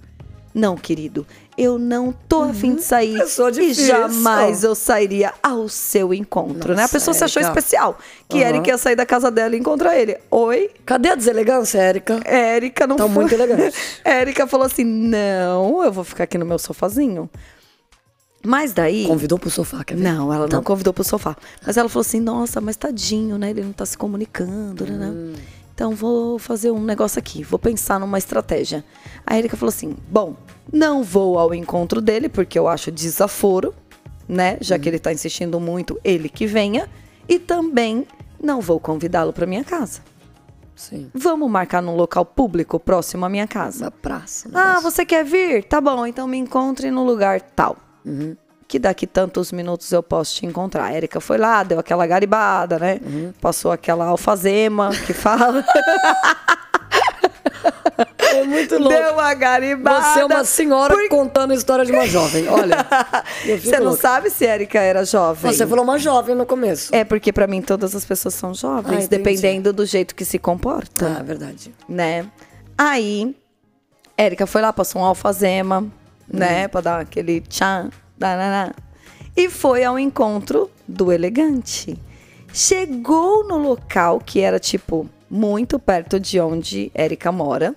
Não, 0.52 0.76
querido, 0.76 1.24
eu 1.56 1.78
não 1.78 2.12
tô 2.28 2.42
afim 2.42 2.74
de 2.74 2.82
sair. 2.82 3.16
Pessoa 3.18 3.50
e 3.50 3.52
difícil. 3.52 3.86
jamais 3.86 4.64
eu 4.64 4.74
sairia 4.74 5.32
ao 5.40 5.68
seu 5.68 6.12
encontro, 6.12 6.70
né? 6.74 6.80
A 6.80 6.82
Nossa, 6.82 6.92
pessoa 6.94 7.14
se 7.14 7.22
achou 7.22 7.40
Erika. 7.40 7.56
especial. 7.58 7.96
Que. 8.28 8.38
Erika 8.38 8.68
ia 8.70 8.76
sair 8.78 8.96
da 8.96 9.06
casa 9.06 9.30
dela 9.30 9.54
e 9.54 9.58
encontrar 9.60 9.96
ele. 9.96 10.18
Oi? 10.30 10.70
Cadê 10.84 11.10
a 11.10 11.14
deselegância, 11.14 11.78
Érica? 11.78 12.20
Érica 12.24 12.84
não 12.86 12.96
Tá 12.96 13.04
foi. 13.04 13.12
muito 13.14 13.32
elegante. 13.32 13.76
Érica 14.04 14.46
falou 14.48 14.66
assim: 14.66 14.84
não, 14.84 15.84
eu 15.84 15.92
vou 15.92 16.02
ficar 16.02 16.24
aqui 16.24 16.36
no 16.36 16.44
meu 16.44 16.58
sofazinho. 16.58 17.30
Mas 18.44 18.72
daí. 18.72 19.06
Convidou 19.06 19.38
pro 19.38 19.50
sofá, 19.50 19.84
quer 19.84 19.96
ver? 19.96 20.02
Não, 20.02 20.32
ela 20.32 20.40
não 20.40 20.46
Então. 20.46 20.62
convidou 20.62 20.92
pro 20.94 21.04
sofá. 21.04 21.36
Mas 21.64 21.76
ela 21.76 21.88
falou 21.88 22.00
assim: 22.00 22.20
nossa, 22.20 22.60
mas 22.60 22.74
tadinho, 22.76 23.36
né? 23.38 23.50
Ele 23.50 23.62
não 23.62 23.72
tá 23.72 23.84
se 23.84 23.96
comunicando, 23.98 24.86
né? 24.86 25.06
Hum. 25.06 25.32
Então 25.74 25.94
vou 25.94 26.38
fazer 26.38 26.70
um 26.70 26.82
negócio 26.82 27.18
aqui, 27.18 27.42
vou 27.42 27.58
pensar 27.58 27.98
numa 27.98 28.18
estratégia. 28.18 28.84
A 29.26 29.38
Erika 29.38 29.56
falou 29.56 29.70
assim: 29.70 29.96
bom, 30.08 30.36
não 30.72 31.02
vou 31.02 31.38
ao 31.38 31.54
encontro 31.54 32.00
dele, 32.00 32.28
porque 32.28 32.58
eu 32.58 32.68
acho 32.68 32.90
desaforo, 32.90 33.74
né? 34.28 34.58
Já 34.60 34.78
que 34.78 34.88
ele 34.88 34.98
tá 34.98 35.12
insistindo 35.12 35.58
muito, 35.58 35.98
ele 36.04 36.28
que 36.28 36.46
venha. 36.46 36.88
E 37.28 37.38
também 37.38 38.06
não 38.42 38.60
vou 38.60 38.80
convidá-lo 38.80 39.32
pra 39.32 39.46
minha 39.46 39.64
casa. 39.64 40.00
Sim. 40.74 41.10
Vamos 41.12 41.50
marcar 41.50 41.82
num 41.82 41.94
local 41.94 42.24
público 42.24 42.80
próximo 42.80 43.26
à 43.26 43.28
minha 43.28 43.46
casa. 43.46 43.84
Na 43.84 43.90
praça. 43.90 44.48
Ah, 44.54 44.68
negócio. 44.76 44.90
você 44.90 45.04
quer 45.04 45.24
vir? 45.24 45.64
Tá 45.64 45.80
bom, 45.80 46.06
então 46.06 46.26
me 46.26 46.38
encontre 46.38 46.90
no 46.90 47.04
lugar 47.04 47.40
tal. 47.40 47.76
Uhum. 48.04 48.34
Que 48.70 48.78
daqui 48.78 49.04
tantos 49.04 49.50
minutos 49.50 49.90
eu 49.90 50.00
posso 50.00 50.36
te 50.36 50.46
encontrar. 50.46 50.84
A 50.84 50.94
Erika 50.94 51.20
foi 51.20 51.36
lá, 51.38 51.64
deu 51.64 51.80
aquela 51.80 52.06
garibada, 52.06 52.78
né? 52.78 53.00
Uhum. 53.04 53.32
Passou 53.40 53.72
aquela 53.72 54.04
alfazema 54.06 54.90
que 55.06 55.12
fala. 55.12 55.64
É 58.32 58.44
muito 58.44 58.78
louco. 58.78 58.88
deu 58.96 59.12
uma 59.14 59.34
garibada. 59.34 60.02
Você 60.14 60.20
é 60.20 60.24
uma 60.24 60.44
senhora 60.44 60.94
Por- 60.94 61.08
contando 61.08 61.50
a 61.50 61.54
história 61.54 61.84
de 61.84 61.90
uma 61.92 62.06
jovem. 62.06 62.48
Olha. 62.48 62.86
Você 63.60 63.76
não 63.78 63.86
louco. 63.88 64.00
sabe 64.00 64.30
se 64.30 64.46
a 64.46 64.54
Erika 64.54 64.78
era 64.78 65.04
jovem. 65.04 65.52
Você 65.52 65.66
falou 65.66 65.84
uma 65.84 65.98
jovem 65.98 66.34
no 66.36 66.46
começo. 66.46 66.94
É 66.94 67.04
porque 67.04 67.32
pra 67.32 67.46
mim 67.48 67.60
todas 67.60 67.94
as 67.94 68.04
pessoas 68.04 68.34
são 68.34 68.50
Ah, 68.50 68.54
jovens, 68.54 69.04
entendi. 69.04 69.08
dependendo 69.08 69.72
do 69.72 69.84
jeito 69.84 70.14
que 70.14 70.24
se 70.24 70.38
comporta. 70.38 71.16
Ah, 71.16 71.20
é 71.20 71.22
verdade. 71.24 71.74
né? 71.88 72.24
Aí, 72.78 73.34
Érica 74.16 74.46
foi 74.46 74.62
lá, 74.62 74.72
passou 74.72 75.02
um 75.02 75.04
alfazema, 75.04 75.84
né? 76.32 76.62
Uhum. 76.62 76.68
Pra 76.68 76.80
dar 76.80 77.00
aquele 77.00 77.40
tchan, 77.42 77.90
dananã. 78.20 78.72
E 79.34 79.48
foi 79.48 79.82
ao 79.82 79.98
encontro 79.98 80.70
do 80.86 81.10
elegante. 81.10 81.98
Chegou 82.52 83.48
no 83.48 83.56
local 83.56 84.20
que 84.20 84.40
era, 84.40 84.60
tipo, 84.60 85.08
muito 85.30 85.78
perto 85.78 86.20
de 86.20 86.38
onde 86.38 86.90
Érica 86.94 87.32
mora. 87.32 87.74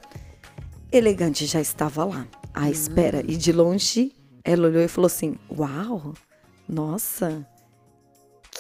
Elegante 0.92 1.46
já 1.46 1.62
estava 1.62 2.04
lá, 2.04 2.28
à 2.54 2.70
espera. 2.70 3.24
E 3.26 3.38
de 3.38 3.54
longe, 3.54 4.12
ela 4.44 4.68
olhou 4.68 4.84
e 4.84 4.88
falou 4.88 5.06
assim: 5.06 5.36
Uau, 5.50 6.14
nossa, 6.68 7.48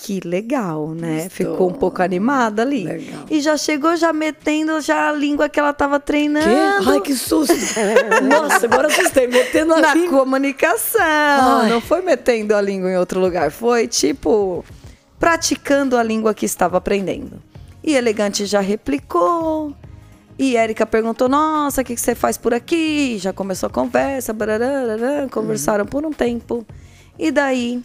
que 0.02 0.20
legal, 0.26 0.90
né? 0.90 1.28
Ficou 1.30 1.70
um 1.70 1.74
pouco 1.74 2.02
animada 2.02 2.62
ali. 2.62 2.84
Legal. 2.84 3.26
E 3.30 3.40
já 3.42 3.56
chegou 3.58 3.96
já 3.96 4.12
metendo 4.12 4.82
já 4.82 5.10
a 5.10 5.12
língua 5.14 5.48
que 5.48 5.60
ela 5.60 5.72
tava 5.74 6.00
Que? 6.00 6.06
treinando. 6.08 6.90
Ai, 6.92 7.00
que 7.02 7.14
susto. 7.16 7.54
Nossa, 8.24 8.66
agora 8.66 8.88
assustei. 8.88 9.28
Metendo 9.28 9.74
a 9.74 9.80
na 9.82 9.94
língua. 9.96 10.20
comunicação. 10.20 11.02
Ai. 11.02 11.70
Não 11.70 11.80
foi 11.80 12.02
metendo 12.02 12.54
a 12.56 12.62
língua 12.62 12.90
em 12.92 12.98
outro 12.98 13.20
lugar. 13.20 13.52
Foi 13.52 13.88
tipo 13.88 14.66
praticando 15.20 15.96
a 15.98 16.04
língua 16.04 16.34
que 16.34 16.46
estava 16.46 16.78
aprendendo. 16.78 17.42
E 17.84 17.96
Elegante 17.96 18.46
já 18.46 18.60
replicou. 18.60 19.74
E 20.38 20.58
Érica 20.58 20.86
perguntou: 20.86 21.30
Nossa, 21.30 21.82
o 21.82 21.86
que, 21.86 21.96
que 21.96 22.02
você 22.02 22.16
faz 22.16 22.38
por 22.38 22.54
aqui? 22.54 23.18
Já 23.20 23.32
começou 23.32 23.68
a 23.68 23.70
conversa. 23.70 24.34
conversaram 25.32 25.86
por 25.86 26.06
um 26.06 26.12
tempo. 26.12 26.66
E 27.18 27.32
daí 27.32 27.82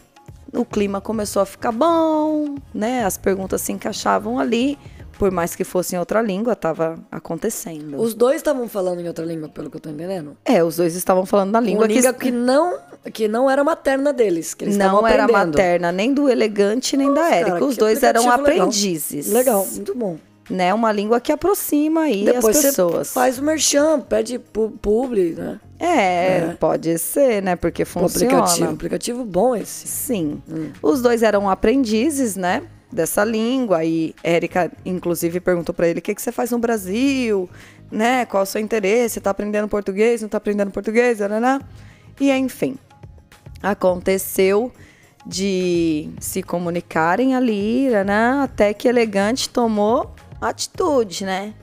o 0.53 0.65
clima 0.65 0.99
começou 1.01 1.41
a 1.41 1.45
ficar 1.45 1.71
bom, 1.71 2.55
né? 2.73 3.05
As 3.05 3.17
perguntas 3.17 3.61
se 3.61 3.71
encaixavam 3.71 4.39
ali. 4.39 4.77
Por 5.17 5.31
mais 5.31 5.53
que 5.53 5.65
fosse 5.65 5.97
em 5.97 5.99
outra 5.99 6.21
língua, 6.21 6.53
estava 6.53 6.97
acontecendo. 7.11 7.99
Os 8.01 8.13
dois 8.13 8.37
estavam 8.37 8.69
falando 8.69 9.01
em 9.01 9.07
outra 9.09 9.25
língua, 9.25 9.49
pelo 9.49 9.69
que 9.69 9.75
eu 9.75 9.81
tô 9.81 9.89
entendendo. 9.89 10.37
É, 10.45 10.63
os 10.63 10.77
dois 10.77 10.95
estavam 10.95 11.25
falando 11.25 11.51
da 11.51 11.59
língua 11.59 11.81
Uma 11.85 11.93
língua 11.93 12.13
que, 12.13 12.31
não, 12.31 12.77
que 13.13 13.27
não 13.27 13.51
era 13.51 13.61
materna 13.61 14.13
deles. 14.13 14.53
Que 14.53 14.63
eles 14.63 14.77
não 14.77 15.05
era 15.05 15.27
materna 15.27 15.91
nem 15.91 16.13
do 16.13 16.29
elegante 16.29 16.95
nem 16.95 17.13
da 17.13 17.21
Nossa, 17.21 17.35
Érica. 17.35 17.51
cara, 17.51 17.65
Os 17.65 17.73
que 17.73 17.79
dois 17.81 18.01
eram 18.01 18.21
aplicativo 18.21 18.47
legal. 18.49 18.67
aprendizes. 18.67 19.27
Legal, 19.29 19.67
muito 19.73 19.93
bom. 19.93 20.17
Né? 20.49 20.73
Uma 20.73 20.91
língua 20.91 21.19
que 21.19 21.31
aproxima 21.33 22.03
aí 22.03 22.23
Depois 22.23 22.55
as 22.57 22.63
pessoas. 22.63 23.07
você 23.09 23.13
faz 23.13 23.37
o 23.37 23.43
merchan, 23.43 23.99
pede 23.99 24.39
pu- 24.39 24.71
publi, 24.81 25.35
né? 25.37 25.59
É, 25.79 26.55
pode 26.59 26.97
ser, 26.99 27.41
né? 27.41 27.55
Porque 27.55 27.83
Um 27.83 27.85
funciona. 27.85 28.39
aplicativo. 28.39 28.71
Aplicativo 28.71 29.25
bom 29.25 29.55
esse. 29.55 29.87
Sim. 29.87 30.41
Os 30.81 31.01
dois 31.01 31.23
eram 31.23 31.49
aprendizes, 31.49 32.35
né? 32.35 32.63
Dessa 32.91 33.23
língua. 33.23 33.85
E 33.85 34.13
Érica, 34.23 34.71
inclusive, 34.85 35.39
perguntou 35.39 35.73
pra 35.73 35.87
ele: 35.87 35.99
o 35.99 36.01
que, 36.01 36.13
que 36.13 36.21
você 36.21 36.31
faz 36.31 36.51
no 36.51 36.59
Brasil? 36.59 37.49
Né? 37.89 38.25
Qual 38.25 38.41
é 38.41 38.43
o 38.43 38.45
seu 38.45 38.59
interesse? 38.59 39.21
Tá 39.21 39.29
aprendendo 39.29 39.67
português? 39.67 40.21
Não 40.21 40.29
tá 40.29 40.37
aprendendo 40.37 40.69
português? 40.71 41.19
E 42.19 42.29
enfim. 42.31 42.77
Aconteceu 43.63 44.71
de 45.25 46.09
se 46.19 46.41
comunicarem 46.43 47.35
ali, 47.35 47.89
né? 48.05 48.41
Até 48.43 48.73
que 48.73 48.87
Elegante 48.87 49.49
tomou 49.49 50.13
atitude, 50.41 51.25
né? 51.25 51.53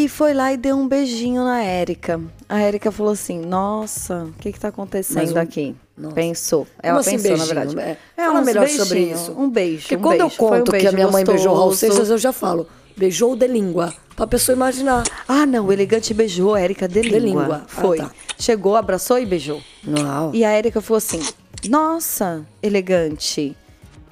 E 0.00 0.08
foi 0.08 0.32
lá 0.32 0.52
e 0.52 0.56
deu 0.56 0.76
um 0.76 0.86
beijinho 0.86 1.42
na 1.42 1.60
Érica. 1.60 2.20
A 2.48 2.60
Érica 2.60 2.92
falou 2.92 3.12
assim: 3.12 3.40
Nossa, 3.40 4.28
o 4.28 4.32
que 4.40 4.52
que 4.52 4.60
tá 4.60 4.68
acontecendo 4.68 5.34
um- 5.34 5.40
aqui? 5.40 5.74
Nossa. 5.96 6.14
Pensou. 6.14 6.68
Ela 6.80 7.00
assim 7.00 7.18
pensou, 7.18 7.30
na 7.36 7.36
beijinho? 7.54 7.74
verdade. 7.76 7.98
É, 8.16 8.24
fala 8.26 8.40
melhor 8.42 8.68
sobre 8.68 8.94
beijinhos, 8.94 9.20
isso. 9.22 9.32
Um 9.36 9.50
beijo. 9.50 9.80
Porque 9.82 9.96
um 9.96 10.00
quando 10.00 10.18
beijo. 10.18 10.24
eu 10.24 10.30
Foi 10.30 10.46
um 10.46 10.50
conto 10.60 10.72
que 10.72 10.86
a 10.86 10.92
minha 10.92 11.08
mãe 11.08 11.24
beijou 11.24 11.52
o 11.52 11.56
Raul 11.56 11.70
gostoso. 11.70 11.92
Seixas, 11.92 12.10
eu 12.10 12.18
já 12.18 12.32
falo. 12.32 12.68
Beijou 12.96 13.34
de 13.34 13.48
língua. 13.48 13.92
Pra 14.14 14.24
pessoa 14.26 14.54
imaginar. 14.54 15.02
Ah, 15.26 15.44
não, 15.44 15.66
o 15.66 15.72
elegante 15.72 16.14
beijou 16.14 16.54
a 16.54 16.60
Érica 16.60 16.86
de 16.86 17.02
língua. 17.02 17.18
língua. 17.42 17.62
Ah, 17.64 17.68
Foi. 17.68 17.98
tá. 17.98 18.12
Chegou, 18.38 18.76
abraçou 18.76 19.18
e 19.18 19.26
beijou. 19.26 19.60
Não. 19.82 20.32
E 20.32 20.44
a 20.44 20.50
Érica 20.50 20.80
falou 20.80 20.98
assim: 20.98 21.20
Nossa, 21.68 22.46
elegante. 22.62 23.56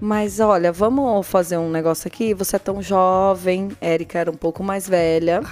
Mas 0.01 0.41
olha, 0.41 0.73
vamos 0.73 1.25
fazer 1.27 1.57
um 1.57 1.71
negócio 1.71 2.09
aqui. 2.09 2.35
Você 2.35 2.57
é 2.57 2.59
tão 2.59 2.83
jovem. 2.83 3.71
Érica 3.81 4.19
era 4.19 4.31
um 4.33 4.37
pouco 4.37 4.65
mais 4.65 4.89
velha. 4.89 5.43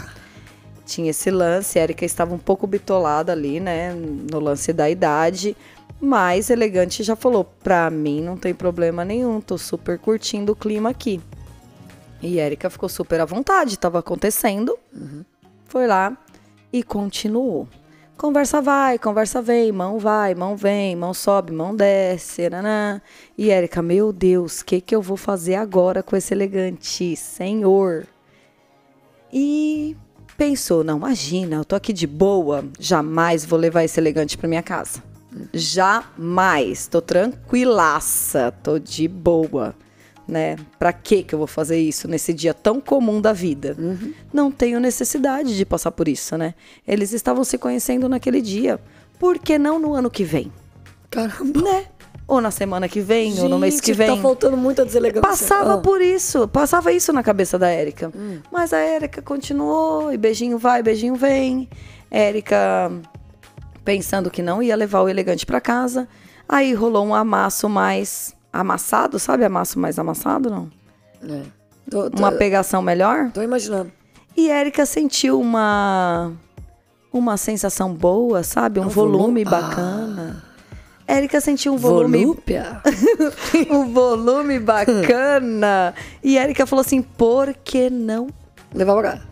Tinha 0.85 1.11
esse 1.11 1.31
lance. 1.31 1.79
Érica 1.79 2.05
estava 2.05 2.35
um 2.35 2.39
pouco 2.39 2.67
bitolada 2.67 3.33
ali, 3.33 3.61
né? 3.61 3.95
No 3.95 4.39
lance 4.39 4.73
da 4.73 4.89
idade. 4.89 5.57
Mas 6.01 6.51
elegante 6.51 7.03
já 7.03 7.17
falou: 7.17 7.45
Pra 7.45 7.91
mim 7.91 8.21
não 8.21 8.37
tem 8.37 8.55
problema 8.55 9.05
nenhum. 9.05 9.41
Tô 9.41 9.57
super 9.57 9.99
curtindo 9.99 10.53
o 10.53 10.57
clima 10.57 10.91
aqui. 10.91 11.21
E 12.23 12.39
Érica 12.39 12.71
ficou 12.71 12.89
super 12.89 13.21
à 13.21 13.25
vontade. 13.25 13.79
Tava 13.79 13.99
acontecendo. 13.99 14.79
Foi 15.67 15.87
lá 15.87 16.17
e 16.73 16.83
continuou. 16.83 17.69
Conversa 18.17 18.61
vai, 18.63 18.97
conversa 18.97 19.43
vem, 19.43 19.73
mão 19.73 19.99
vai, 19.99 20.37
mão 20.37 20.57
vem, 20.57 20.95
mão 20.95 21.13
sobe, 21.13 21.53
mão 21.53 21.75
desce, 21.75 22.49
nanã. 22.49 23.03
E 23.37 23.51
Érica, 23.51 23.83
meu 23.83 24.13
Deus, 24.13 24.61
o 24.61 24.65
que, 24.65 24.81
que 24.81 24.95
eu 24.95 25.03
vou 25.03 25.17
fazer 25.17 25.57
agora 25.57 26.01
com 26.01 26.17
esse 26.17 26.33
elegante? 26.33 27.17
Senhor. 27.17 28.07
E 29.33 29.97
pensou, 30.37 30.85
não, 30.85 30.97
imagina, 30.97 31.57
eu 31.57 31.65
tô 31.65 31.75
aqui 31.77 31.93
de 31.93 32.07
boa, 32.07 32.65
jamais 32.79 33.45
vou 33.45 33.59
levar 33.59 33.85
esse 33.85 33.99
elegante 33.99 34.37
pra 34.37 34.49
minha 34.49 34.63
casa. 34.63 35.03
Jamais, 35.53 36.87
tô 36.87 37.01
tranquilaça, 37.01 38.53
tô 38.63 38.79
de 38.79 39.09
boa, 39.09 39.75
né? 40.29 40.57
Pra 40.79 40.93
que 40.93 41.23
que 41.23 41.35
eu 41.35 41.39
vou 41.39 41.49
fazer 41.49 41.79
isso 41.79 42.07
nesse 42.07 42.33
dia 42.33 42.55
tão 42.55 42.81
comum 42.81 43.21
da 43.21 43.33
vida? 43.33 43.77
Não 44.33 44.51
tenho 44.51 44.79
necessidade 44.79 45.57
de 45.57 45.65
passar 45.65 45.91
por 45.91 46.07
isso, 46.07 46.37
né? 46.37 46.55
Eles 46.87 47.13
estavam 47.13 47.43
se 47.43 47.59
conhecendo 47.59 48.09
naquele 48.09 48.41
dia. 48.41 48.81
Por 49.19 49.39
que 49.39 49.59
não 49.59 49.79
no 49.79 49.95
ano 49.95 50.11
que 50.11 50.25
vem? 50.25 50.53
Caramba. 51.11 51.63
Né? 51.63 51.87
Ou 52.27 52.41
na 52.41 52.51
semana 52.51 52.89
que 52.89 53.01
vem, 53.01 53.39
ou 53.41 53.49
no 53.51 53.59
mês 53.59 53.81
que 53.81 53.89
Gente, 53.89 53.97
vem. 53.99 54.17
Tá 54.17 54.23
faltando 54.23 54.57
muita 54.57 54.85
deselegância. 54.85 55.29
Passava 55.29 55.75
Ah. 55.75 55.79
por 55.79 56.01
isso, 56.01 56.49
passava 56.49 56.91
isso 56.91 57.13
na 57.13 57.23
cabeça 57.23 57.59
da 57.59 57.69
Érica. 57.69 58.11
Mas 58.51 58.73
a 58.73 58.79
Érica 58.79 59.21
continuou, 59.21 60.11
e 60.13 60.17
beijinho 60.17 60.57
vai, 60.59 60.83
beijinho 60.83 61.15
vem. 61.17 61.69
Érica 62.11 62.91
pensando 63.85 64.31
que 64.31 64.41
não 64.41 64.63
ia 64.63 64.75
levar 64.75 65.03
o 65.03 65.09
elegante 65.09 65.45
pra 65.45 65.61
casa. 65.61 66.09
Aí 66.49 66.73
rolou 66.73 67.05
um 67.05 67.15
amasso 67.15 67.69
mais 67.69 68.35
amassado, 68.53 69.19
sabe? 69.19 69.45
Amasso 69.45 69.79
mais 69.79 69.99
amassado, 69.99 70.49
não? 70.51 70.71
É. 71.29 71.43
Tô, 71.91 72.09
tô, 72.11 72.19
Uma 72.19 72.33
pegação 72.33 72.81
melhor. 72.81 73.31
tô 73.33 73.43
imaginando. 73.43 73.93
E 74.37 74.49
Érica 74.51 74.87
sentiu 74.87 75.39
uma 75.41 76.33
uma 77.13 77.37
sensação 77.37 77.93
boa, 77.95 78.43
sabe? 78.43 78.81
Um 78.81 78.85
Um 78.87 78.89
volume 78.89 79.45
volume- 79.45 79.45
bacana. 79.45 80.43
Érica 81.07 81.41
sentiu 81.41 81.75
um 81.75 81.77
volume. 81.77 82.25
Volúpia? 82.25 82.81
um 83.71 83.93
volume 83.93 84.59
bacana. 84.59 85.95
e 86.23 86.39
Érica 86.39 86.67
falou 86.67 86.81
assim: 86.83 87.03
por 87.03 87.55
que 87.63 87.91
não? 87.91 88.29
Levar 88.73 88.95
pra 88.95 89.13
cá. 89.13 89.23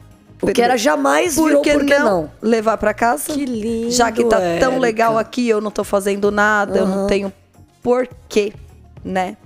O 0.43 0.47
que 0.49 0.61
era 0.61 0.77
jamais 0.77 1.37
Por 1.37 1.47
virou 1.47 1.63
que, 1.63 1.73
por 1.73 1.87
que 1.87 1.97
não, 1.99 2.23
não? 2.23 2.31
levar 2.43 2.77
pra 2.77 2.93
casa? 2.93 3.33
Que 3.33 3.45
lindo, 3.45 3.93
Já 3.93 4.11
que 4.11 4.25
tá 4.25 4.39
tão 4.39 4.73
Érica. 4.73 4.79
legal 4.79 5.17
aqui, 5.17 5.49
eu 5.49 5.61
não 5.61 5.71
tô 5.71 5.85
fazendo 5.85 6.33
nada, 6.33 6.81
eu 6.81 6.87
não 6.87 7.07
tenho 7.07 7.33
porquê, 7.81 8.53
né? 9.05 9.37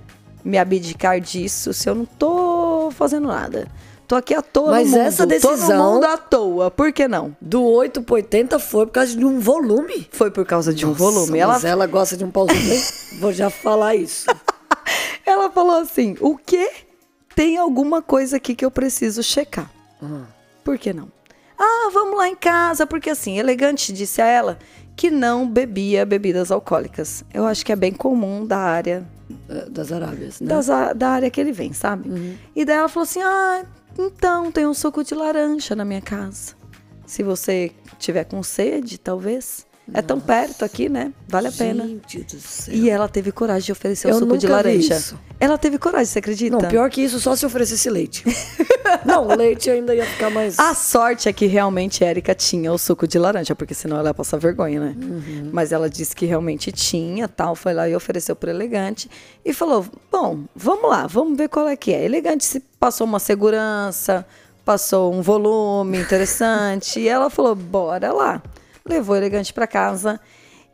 Me 0.43 0.57
abdicar 0.57 1.19
disso 1.21 1.71
se 1.71 1.87
eu 1.87 1.93
não 1.93 2.05
tô 2.05 2.89
fazendo 2.91 3.27
nada. 3.27 3.67
Tô 4.07 4.15
aqui 4.15 4.33
à 4.33 4.41
toa 4.41 4.71
Mas 4.71 4.87
mundo. 4.91 4.99
essa 4.99 5.25
decisão- 5.25 5.93
mundo 5.93 6.05
à 6.05 6.17
toa. 6.17 6.71
Por 6.71 6.93
que 6.93 7.07
não? 7.07 7.35
Do 7.41 7.61
8 7.63 8.01
pro 8.01 8.15
80 8.15 8.57
foi 8.57 8.85
por 8.85 8.93
causa 8.93 9.15
de 9.17 9.25
um 9.25 9.39
volume. 9.39 10.07
Foi 10.11 10.31
por 10.31 10.45
causa 10.45 10.73
de 10.73 10.85
um 10.85 10.89
Nossa, 10.89 10.99
volume. 11.03 11.37
Ela, 11.39 11.53
Mas 11.53 11.65
ela 11.65 11.85
gosta 11.87 12.15
de 12.15 12.23
um 12.23 12.31
pauzinho. 12.31 12.81
Vou 13.19 13.33
já 13.33 13.49
falar 13.49 13.95
isso. 13.95 14.25
ela 15.25 15.51
falou 15.51 15.77
assim: 15.81 16.15
o 16.21 16.37
quê? 16.37 16.69
Tem 17.35 17.57
alguma 17.57 18.01
coisa 18.01 18.37
aqui 18.37 18.55
que 18.55 18.63
eu 18.65 18.71
preciso 18.71 19.21
checar. 19.21 19.69
Por 20.63 20.77
que 20.77 20.93
não? 20.93 21.09
Ah, 21.59 21.89
vamos 21.93 22.17
lá 22.17 22.29
em 22.29 22.35
casa, 22.35 22.85
porque 22.87 23.09
assim, 23.09 23.37
elegante 23.39 23.91
disse 23.91 24.21
a 24.21 24.25
ela 24.25 24.57
que 24.95 25.11
não 25.11 25.47
bebia 25.47 26.05
bebidas 26.05 26.49
alcoólicas. 26.51 27.23
Eu 27.33 27.45
acho 27.45 27.65
que 27.65 27.71
é 27.71 27.75
bem 27.75 27.91
comum 27.91 28.45
da 28.45 28.57
área 28.57 29.05
Eh, 29.49 29.65
Das 29.69 29.91
Arábias, 29.91 30.39
né? 30.39 30.47
das 30.47 30.67
da 30.95 31.09
área 31.09 31.29
que 31.29 31.41
ele 31.41 31.51
vem, 31.51 31.73
sabe? 31.73 32.37
E 32.55 32.63
daí 32.63 32.77
ela 32.77 32.87
falou 32.89 33.03
assim: 33.03 33.21
Ah, 33.21 33.63
então 33.97 34.51
tem 34.51 34.65
um 34.65 34.73
suco 34.73 35.03
de 35.03 35.13
laranja 35.13 35.75
na 35.75 35.83
minha 35.83 36.01
casa. 36.01 36.55
Se 37.05 37.21
você 37.21 37.71
tiver 37.99 38.23
com 38.23 38.41
sede, 38.41 38.97
talvez. 38.97 39.66
É 39.93 40.01
tão 40.01 40.19
perto 40.19 40.65
aqui, 40.65 40.89
né? 40.89 41.13
Vale 41.27 41.47
a 41.47 41.51
pena. 41.51 41.85
Gente 41.85 42.23
do 42.23 42.39
céu. 42.39 42.73
E 42.73 42.89
ela 42.89 43.07
teve 43.07 43.31
coragem 43.31 43.67
de 43.67 43.71
oferecer 43.71 44.07
o 44.07 44.11
Eu 44.11 44.19
suco 44.19 44.37
de 44.37 44.47
laranja. 44.47 44.95
isso. 44.95 45.17
Ela 45.39 45.57
teve 45.57 45.77
coragem, 45.77 46.05
você 46.07 46.19
acredita? 46.19 46.57
Não, 46.57 46.67
pior 46.67 46.89
que 46.89 47.01
isso, 47.01 47.19
só 47.19 47.35
se 47.35 47.45
oferecesse 47.45 47.89
leite. 47.89 48.25
não, 49.05 49.27
o 49.27 49.35
leite 49.35 49.69
ainda 49.69 49.95
ia 49.95 50.05
ficar 50.05 50.29
mais... 50.29 50.57
A 50.59 50.73
sorte 50.73 51.29
é 51.29 51.33
que 51.33 51.45
realmente 51.45 52.03
a 52.03 52.09
Erika 52.09 52.35
tinha 52.35 52.71
o 52.73 52.77
suco 52.77 53.07
de 53.07 53.17
laranja, 53.17 53.55
porque 53.55 53.73
senão 53.73 53.97
ela 53.97 54.09
ia 54.09 54.13
passar 54.13 54.37
vergonha, 54.37 54.79
né? 54.79 54.95
Uhum. 54.99 55.49
Mas 55.53 55.71
ela 55.71 55.89
disse 55.89 56.15
que 56.15 56.25
realmente 56.25 56.71
tinha, 56.71 57.27
tal, 57.27 57.55
foi 57.55 57.73
lá 57.73 57.87
e 57.87 57.95
ofereceu 57.95 58.35
pro 58.35 58.49
Elegante 58.49 59.09
e 59.45 59.53
falou: 59.53 59.85
"Bom, 60.11 60.43
vamos 60.55 60.89
lá, 60.89 61.07
vamos 61.07 61.37
ver 61.37 61.49
qual 61.49 61.67
é 61.67 61.75
que 61.75 61.93
é". 61.93 62.03
Elegante 62.03 62.43
se 62.43 62.59
passou 62.79 63.05
uma 63.05 63.19
segurança, 63.19 64.25
passou 64.65 65.13
um 65.13 65.21
volume 65.21 65.99
interessante, 65.99 66.99
e 66.99 67.07
ela 67.07 67.29
falou: 67.29 67.55
"Bora 67.55 68.11
lá". 68.11 68.41
Levou 68.87 69.15
Elegante 69.15 69.53
para 69.53 69.67
casa. 69.67 70.19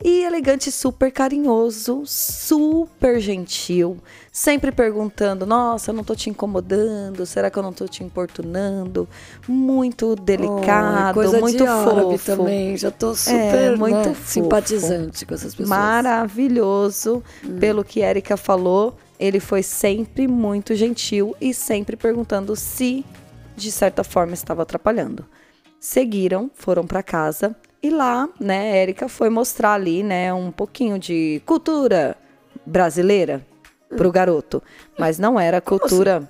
E 0.02 0.22
elegante, 0.24 0.70
super 0.72 1.10
carinhoso, 1.10 2.02
super 2.04 3.20
gentil, 3.20 3.98
sempre 4.30 4.72
perguntando: 4.72 5.46
Nossa, 5.46 5.90
eu 5.92 5.94
não 5.94 6.02
tô 6.02 6.14
te 6.14 6.28
incomodando? 6.28 7.24
Será 7.24 7.48
que 7.48 7.58
eu 7.58 7.62
não 7.62 7.72
tô 7.72 7.86
te 7.86 8.02
importunando? 8.02 9.08
Muito 9.46 10.16
delicado, 10.16 11.14
coisa 11.14 11.40
muito 11.40 11.64
de 11.64 11.66
fofo. 11.66 12.36
também. 12.36 12.76
Já 12.76 12.90
tô 12.90 13.14
super 13.14 13.72
É, 13.72 13.76
muito 13.76 14.08
né, 14.10 14.16
simpatizante 14.26 15.24
com 15.24 15.32
essas 15.34 15.54
pessoas. 15.54 15.68
Maravilhoso. 15.70 17.22
Hum. 17.42 17.58
Pelo 17.58 17.84
que 17.84 18.00
Erika 18.00 18.36
falou, 18.36 18.98
ele 19.18 19.38
foi 19.40 19.62
sempre 19.62 20.26
muito 20.26 20.74
gentil 20.74 21.36
e 21.40 21.54
sempre 21.54 21.96
perguntando 21.96 22.54
se, 22.56 23.06
de 23.56 23.70
certa 23.70 24.02
forma, 24.02 24.34
estava 24.34 24.64
atrapalhando. 24.64 25.24
Seguiram, 25.78 26.50
foram 26.54 26.86
para 26.86 27.02
casa 27.02 27.56
e 27.86 27.90
lá, 27.90 28.28
né, 28.40 28.82
Erika 28.82 29.08
foi 29.08 29.28
mostrar 29.28 29.74
ali, 29.74 30.02
né, 30.02 30.32
um 30.32 30.50
pouquinho 30.50 30.98
de 30.98 31.42
cultura 31.44 32.16
brasileira 32.64 33.44
pro 33.96 34.10
garoto, 34.10 34.62
mas 34.98 35.18
não 35.18 35.38
era 35.38 35.60
cultura. 35.60 36.28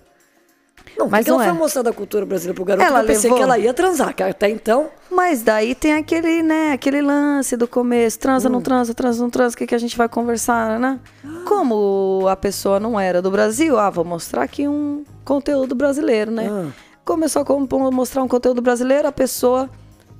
Não, 0.98 1.08
Mas 1.08 1.26
não 1.26 1.34
ela 1.36 1.44
é. 1.44 1.48
foi 1.48 1.58
mostrar 1.58 1.82
da 1.82 1.92
cultura 1.92 2.24
brasileira 2.26 2.54
pro 2.54 2.64
garoto, 2.64 2.86
Ela 2.86 3.00
eu 3.02 3.06
pensei 3.06 3.22
levou- 3.30 3.38
que 3.38 3.42
ela 3.42 3.58
ia 3.58 3.74
transar, 3.74 4.14
que 4.14 4.22
até 4.22 4.48
então... 4.48 4.90
Mas 5.10 5.42
daí 5.42 5.74
tem 5.74 5.92
aquele, 5.94 6.40
né, 6.42 6.72
aquele 6.72 7.00
lance 7.00 7.56
do 7.56 7.66
começo, 7.66 8.18
transa, 8.18 8.48
Hum. 8.48 8.52
não 8.52 8.60
transa, 8.60 8.94
transa, 8.94 9.20
não 9.22 9.30
transa, 9.30 9.54
o 9.54 9.58
que, 9.58 9.66
que 9.66 9.74
a 9.74 9.78
gente 9.78 9.96
vai 9.96 10.08
conversar, 10.08 10.78
né? 10.78 11.00
Como 11.46 12.26
a 12.28 12.36
pessoa 12.36 12.78
não 12.78 12.98
era 13.00 13.20
do 13.20 13.30
Brasil, 13.30 13.76
ah, 13.78 13.90
vou 13.90 14.04
mostrar 14.04 14.42
aqui 14.42 14.68
um 14.68 15.04
conteúdo 15.24 15.74
brasileiro, 15.74 16.30
né? 16.30 16.48
Ah. 16.50 16.70
Começou 17.04 17.42
a 17.42 17.90
mostrar 17.90 18.22
um 18.22 18.28
conteúdo 18.28 18.62
brasileiro, 18.62 19.08
a 19.08 19.12
pessoa 19.12 19.68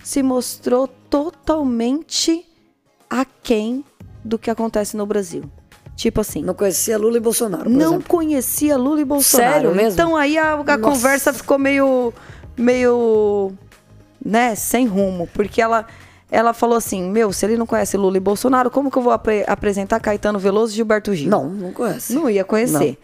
se 0.02 0.22
mostrou 0.22 0.88
totalmente 1.14 2.44
aquém 3.08 3.84
do 4.24 4.36
que 4.38 4.50
acontece 4.50 4.96
no 4.96 5.06
Brasil. 5.06 5.44
Tipo 5.94 6.20
assim, 6.22 6.42
Não 6.42 6.54
conhecia 6.54 6.98
Lula 6.98 7.18
e 7.18 7.20
Bolsonaro, 7.20 7.70
não 7.70 7.86
exemplo. 7.92 8.08
conhecia 8.08 8.76
Lula 8.76 9.00
e 9.00 9.04
Bolsonaro. 9.04 9.52
Sério 9.52 9.74
mesmo? 9.74 9.92
Então 9.92 10.16
aí 10.16 10.36
a, 10.36 10.54
a 10.54 10.78
conversa 10.78 11.32
ficou 11.32 11.56
meio, 11.56 12.12
meio, 12.56 13.52
né, 14.24 14.56
sem 14.56 14.86
rumo, 14.86 15.28
porque 15.32 15.62
ela, 15.62 15.86
ela 16.32 16.52
falou 16.52 16.76
assim, 16.76 17.08
meu, 17.08 17.32
se 17.32 17.46
ele 17.46 17.56
não 17.56 17.64
conhece 17.66 17.96
Lula 17.96 18.16
e 18.16 18.20
Bolsonaro, 18.20 18.68
como 18.72 18.90
que 18.90 18.98
eu 18.98 19.02
vou 19.02 19.12
apre- 19.12 19.44
apresentar 19.46 20.00
Caetano 20.00 20.40
Veloso 20.40 20.72
e 20.72 20.76
Gilberto 20.76 21.14
Gil? 21.14 21.30
Não, 21.30 21.48
não 21.48 21.72
conhece. 21.72 22.12
Não 22.12 22.28
ia 22.28 22.44
conhecer. 22.44 22.98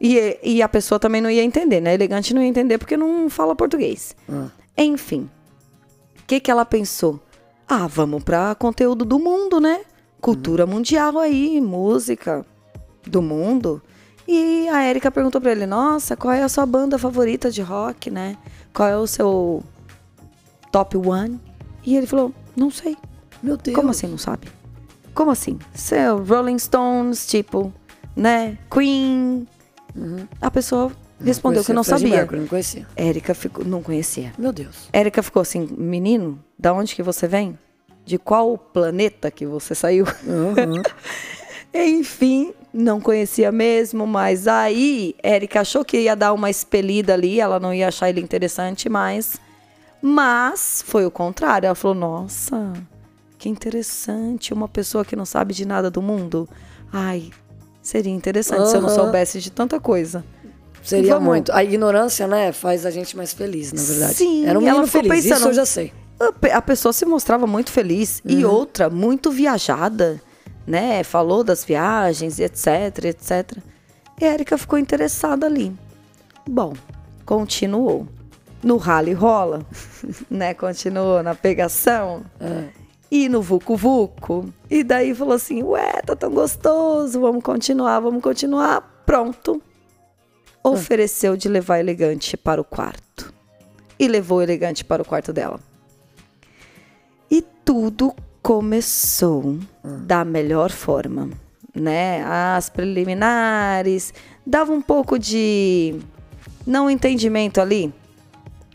E, 0.00 0.38
e 0.42 0.62
a 0.62 0.68
pessoa 0.68 0.98
também 0.98 1.20
não 1.20 1.28
ia 1.30 1.42
entender, 1.44 1.82
né? 1.82 1.92
Elegante 1.92 2.32
não 2.32 2.40
ia 2.40 2.48
entender 2.48 2.78
porque 2.78 2.96
não 2.96 3.28
fala 3.28 3.54
português. 3.54 4.16
Ah. 4.26 4.46
Enfim, 4.78 5.28
o 6.20 6.22
que, 6.26 6.40
que 6.40 6.50
ela 6.50 6.64
pensou? 6.64 7.20
Ah, 7.72 7.86
vamos 7.86 8.24
pra 8.24 8.52
conteúdo 8.56 9.04
do 9.04 9.16
mundo, 9.16 9.60
né? 9.60 9.82
Cultura 10.20 10.66
mundial 10.66 11.16
aí, 11.20 11.60
música 11.60 12.44
do 13.06 13.22
mundo. 13.22 13.80
E 14.26 14.68
a 14.68 14.90
Erika 14.90 15.08
perguntou 15.08 15.40
pra 15.40 15.52
ele: 15.52 15.66
Nossa, 15.66 16.16
qual 16.16 16.34
é 16.34 16.42
a 16.42 16.48
sua 16.48 16.66
banda 16.66 16.98
favorita 16.98 17.48
de 17.48 17.62
rock, 17.62 18.10
né? 18.10 18.36
Qual 18.74 18.88
é 18.88 18.96
o 18.96 19.06
seu 19.06 19.62
top 20.72 20.96
one? 20.96 21.40
E 21.86 21.96
ele 21.96 22.08
falou: 22.08 22.34
Não 22.56 22.72
sei. 22.72 22.96
Meu 23.40 23.56
Deus. 23.56 23.76
Como 23.76 23.90
assim 23.90 24.08
não 24.08 24.18
sabe? 24.18 24.48
Como 25.14 25.30
assim? 25.30 25.56
Seu 25.72 26.24
Rolling 26.24 26.58
Stones, 26.58 27.24
tipo, 27.24 27.72
né? 28.16 28.58
Queen. 28.68 29.46
A 30.40 30.50
pessoa 30.50 30.90
respondeu 31.24 31.64
que 31.64 31.72
não 31.72 31.82
sabia. 31.82 32.08
Mercury, 32.08 32.40
não 32.40 32.46
conhecia. 32.46 32.86
Érica 32.96 33.34
ficou, 33.34 33.64
não 33.64 33.82
conhecia. 33.82 34.32
Meu 34.38 34.52
Deus. 34.52 34.88
Érica 34.92 35.22
ficou 35.22 35.42
assim, 35.42 35.68
menino, 35.76 36.42
da 36.58 36.72
onde 36.72 36.94
que 36.94 37.02
você 37.02 37.26
vem? 37.26 37.58
De 38.04 38.18
qual 38.18 38.56
planeta 38.56 39.30
que 39.30 39.46
você 39.46 39.74
saiu? 39.74 40.06
Uhum. 40.24 40.82
Enfim, 41.72 42.52
não 42.72 43.00
conhecia 43.00 43.52
mesmo, 43.52 44.06
mas 44.06 44.48
aí 44.48 45.14
Érica 45.22 45.60
achou 45.60 45.84
que 45.84 45.98
ia 45.98 46.16
dar 46.16 46.32
uma 46.32 46.50
expelida 46.50 47.14
ali, 47.14 47.40
ela 47.40 47.60
não 47.60 47.72
ia 47.72 47.88
achar 47.88 48.08
ele 48.08 48.20
interessante 48.20 48.88
mais. 48.88 49.36
Mas 50.02 50.82
foi 50.86 51.04
o 51.06 51.10
contrário, 51.10 51.66
ela 51.66 51.74
falou: 51.74 51.96
"Nossa, 51.96 52.72
que 53.38 53.48
interessante, 53.48 54.52
uma 54.52 54.66
pessoa 54.66 55.04
que 55.04 55.14
não 55.14 55.26
sabe 55.26 55.54
de 55.54 55.64
nada 55.64 55.90
do 55.90 56.02
mundo. 56.02 56.48
Ai, 56.92 57.30
seria 57.82 58.12
interessante 58.12 58.68
se 58.68 58.76
eu 58.76 58.80
não 58.80 58.88
soubesse 58.88 59.40
de 59.40 59.50
tanta 59.50 59.78
coisa." 59.78 60.24
Seria 60.82 61.14
Vamos. 61.14 61.28
muito. 61.28 61.52
A 61.52 61.62
ignorância, 61.62 62.26
né, 62.26 62.52
faz 62.52 62.86
a 62.86 62.90
gente 62.90 63.16
mais 63.16 63.32
feliz, 63.32 63.72
na 63.72 63.82
verdade. 63.82 64.14
Sim, 64.14 64.46
Era 64.46 64.58
um 64.58 64.62
ela 64.62 64.70
menino 64.72 64.86
ficou 64.86 65.02
feliz, 65.02 65.24
pensando- 65.24 65.38
isso 65.40 65.48
eu 65.48 65.54
já 65.54 65.66
sei. 65.66 65.92
A 66.18 66.32
pe- 66.32 66.50
a 66.50 66.60
pessoa 66.62 66.92
se 66.92 67.04
mostrava 67.06 67.46
muito 67.46 67.70
feliz 67.70 68.20
e 68.24 68.44
Uhum. 68.44 68.50
outra 68.50 68.90
muito 68.90 69.30
viajada, 69.30 70.20
né? 70.66 71.02
Falou 71.04 71.42
das 71.44 71.64
viagens 71.64 72.38
e 72.38 72.42
etc, 72.44 73.04
etc. 73.04 73.58
E 74.20 74.24
a 74.24 74.32
Erika 74.34 74.58
ficou 74.58 74.78
interessada 74.78 75.46
ali. 75.46 75.72
Bom, 76.48 76.74
continuou. 77.24 78.06
No 78.62 78.76
rally 78.76 79.14
rola, 79.14 79.62
né? 80.30 80.52
Continuou 80.52 81.22
na 81.22 81.34
pegação. 81.34 82.22
É. 82.38 82.64
E 83.10 83.26
no 83.28 83.40
Vucu 83.40 83.74
Vucu. 83.74 84.52
E 84.70 84.84
daí 84.84 85.14
falou 85.14 85.34
assim: 85.34 85.62
Ué, 85.62 86.02
tá 86.04 86.14
tão 86.14 86.30
gostoso, 86.30 87.18
vamos 87.20 87.42
continuar, 87.42 88.00
vamos 88.00 88.22
continuar. 88.22 88.82
Pronto. 89.06 89.62
Ofereceu 90.62 91.36
de 91.36 91.48
levar 91.48 91.78
elegante 91.78 92.36
para 92.36 92.60
o 92.60 92.64
quarto. 92.64 93.32
E 93.98 94.06
levou 94.08 94.42
elegante 94.42 94.84
para 94.84 95.02
o 95.02 95.04
quarto 95.04 95.32
dela. 95.32 95.60
E 97.30 97.42
tudo 97.64 98.14
começou 98.42 99.58
da 99.82 100.24
melhor 100.24 100.70
forma, 100.70 101.30
né? 101.74 102.22
As 102.24 102.68
preliminares, 102.68 104.12
dava 104.46 104.72
um 104.72 104.82
pouco 104.82 105.18
de 105.18 106.00
não 106.66 106.90
entendimento 106.90 107.60
ali 107.60 107.92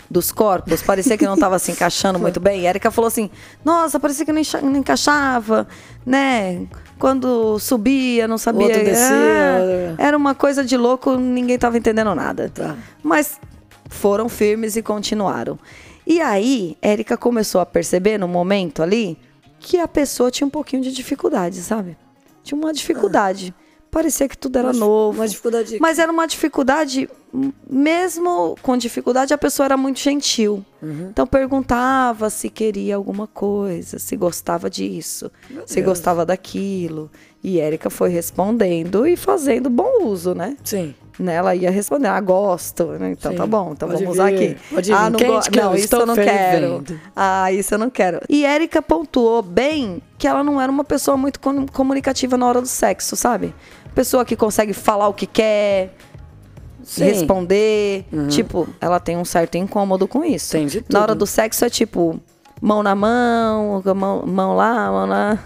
dos 0.09 0.31
corpos, 0.31 0.81
parecia 0.81 1.17
que 1.17 1.25
não 1.25 1.33
estava 1.33 1.57
se 1.59 1.71
encaixando 1.71 2.17
muito 2.19 2.39
bem. 2.39 2.65
A 2.65 2.69
Erika 2.69 2.91
falou 2.91 3.07
assim: 3.07 3.29
"Nossa, 3.63 3.99
parecia 3.99 4.25
que 4.25 4.31
não 4.31 4.41
não 4.61 4.77
encaixava, 4.77 5.67
né? 6.05 6.67
Quando 6.97 7.59
subia, 7.59 8.27
não 8.27 8.37
sabia. 8.37 8.67
Outro 8.67 8.83
descia. 8.83 9.07
Ah, 9.09 9.95
era 9.97 10.15
uma 10.15 10.33
coisa 10.33 10.63
de 10.63 10.77
louco, 10.77 11.15
ninguém 11.17 11.55
estava 11.55 11.77
entendendo 11.77 12.15
nada. 12.15 12.49
Tá. 12.53 12.75
Mas 13.03 13.39
foram 13.89 14.29
firmes 14.29 14.75
e 14.75 14.81
continuaram. 14.81 15.59
E 16.07 16.21
aí, 16.21 16.77
Érica 16.81 17.17
começou 17.17 17.59
a 17.59 17.65
perceber 17.65 18.17
no 18.17 18.27
momento 18.27 18.81
ali 18.81 19.17
que 19.59 19.77
a 19.77 19.87
pessoa 19.87 20.29
tinha 20.29 20.45
um 20.45 20.51
pouquinho 20.51 20.81
de 20.81 20.91
dificuldade, 20.91 21.57
sabe? 21.57 21.97
tinha 22.45 22.57
uma 22.57 22.71
dificuldade. 22.71 23.53
Parecia 23.95 24.27
que 24.27 24.37
tudo 24.37 24.59
era 24.59 24.73
novo. 24.73 25.19
Uma 25.19 25.25
dificuldade. 25.25 25.77
Mas 25.79 25.99
era 25.99 26.11
uma 26.11 26.27
dificuldade, 26.27 27.09
mesmo 27.69 28.57
com 28.61 28.75
dificuldade, 28.75 29.33
a 29.33 29.37
pessoa 29.37 29.65
era 29.65 29.77
muito 29.77 30.01
gentil. 30.01 30.65
Uhum. 30.81 31.07
Então 31.11 31.25
perguntava 31.25 32.29
se 32.29 32.49
queria 32.49 32.97
alguma 32.97 33.25
coisa, 33.25 33.97
se 33.97 34.17
gostava 34.17 34.69
disso, 34.69 35.31
se 35.65 35.75
Deus. 35.75 35.85
gostava 35.87 36.25
daquilo. 36.25 37.09
E 37.41 37.59
Érica 37.59 37.89
foi 37.89 38.09
respondendo 38.09 39.07
e 39.07 39.15
fazendo 39.15 39.69
bom 39.69 40.03
uso, 40.05 40.33
né? 40.35 40.57
Sim. 40.63 40.93
Né, 41.17 41.35
Ela 41.35 41.55
ia 41.55 41.71
responder, 41.71 42.09
ah, 42.09 42.19
gosto. 42.19 42.87
né? 42.99 43.11
Então 43.11 43.31
Sim. 43.31 43.37
tá 43.37 43.47
bom, 43.47 43.71
então 43.71 43.87
Pode 43.87 44.03
vamos 44.03 44.17
usar 44.17 44.31
vir, 44.31 44.51
aqui. 44.51 44.75
pode 44.75 44.91
ah, 44.91 45.09
não, 45.09 45.11
go- 45.17 45.17
que 45.49 45.59
eu 45.59 45.63
não 45.63 45.75
isso 45.75 45.95
eu 45.95 46.05
não 46.05 46.15
quero. 46.15 46.27
fervendo. 46.29 46.99
Ah, 47.15 47.51
isso 47.53 47.73
eu 47.73 47.77
não 47.77 47.89
quero. 47.89 48.19
E 48.27 48.43
Érica 48.45 48.81
pontuou 48.81 49.41
bem 49.41 50.01
que 50.17 50.27
ela 50.27 50.43
não 50.43 50.59
era 50.59 50.69
uma 50.69 50.83
pessoa 50.83 51.15
muito 51.15 51.39
com- 51.39 51.65
comunicativa 51.67 52.35
na 52.35 52.45
hora 52.45 52.59
do 52.59 52.67
sexo, 52.67 53.15
sabe? 53.15 53.55
Pessoa 53.95 54.23
que 54.25 54.35
consegue 54.35 54.73
falar 54.73 55.07
o 55.07 55.13
que 55.13 55.25
quer, 55.25 55.95
Sim. 56.83 57.03
Uhum. 57.03 57.09
responder. 57.09 58.05
Tipo, 58.29 58.67
ela 58.79 58.99
tem 58.99 59.17
um 59.17 59.25
certo 59.25 59.55
incômodo 59.57 60.07
com 60.07 60.23
isso. 60.23 60.51
Tem 60.51 60.67
de 60.67 60.83
Na 60.89 60.99
hora 61.01 61.13
tudo. 61.13 61.19
do 61.19 61.25
sexo 61.27 61.63
é 61.65 61.69
tipo, 61.69 62.19
mão 62.61 62.83
na 62.83 62.93
mão, 62.93 63.81
mão, 63.95 64.25
mão 64.25 64.55
lá, 64.55 64.91
mão 64.91 65.05
lá. 65.07 65.43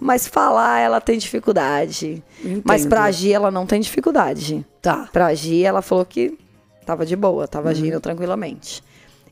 Mas 0.00 0.26
falar 0.26 0.80
ela 0.80 1.00
tem 1.00 1.16
dificuldade. 1.18 2.24
Mas 2.64 2.80
Entendo. 2.80 2.88
pra 2.90 3.04
agir 3.04 3.32
ela 3.32 3.50
não 3.52 3.66
tem 3.66 3.80
dificuldade. 3.80 4.66
Tá. 4.80 5.08
Pra 5.12 5.26
agir, 5.26 5.62
ela 5.64 5.80
falou 5.80 6.04
que 6.04 6.36
tava 6.84 7.06
de 7.06 7.14
boa, 7.14 7.46
tava 7.46 7.66
Uhum. 7.66 7.70
agindo 7.72 8.00
tranquilamente. 8.00 8.82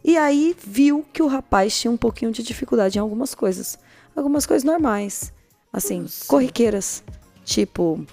E 0.05 0.17
aí 0.17 0.55
viu 0.65 1.05
que 1.13 1.23
o 1.23 1.27
rapaz 1.27 1.77
tinha 1.79 1.91
um 1.91 1.97
pouquinho 1.97 2.31
de 2.31 2.43
dificuldade 2.45 2.99
em 2.99 3.01
algumas 3.01 3.35
coisas. 3.35 3.77
Algumas 4.15 4.47
coisas 4.47 4.63
normais. 4.65 5.33
Assim, 5.73 6.07
corriqueiras. 6.29 7.03
Tipo, 7.45 8.05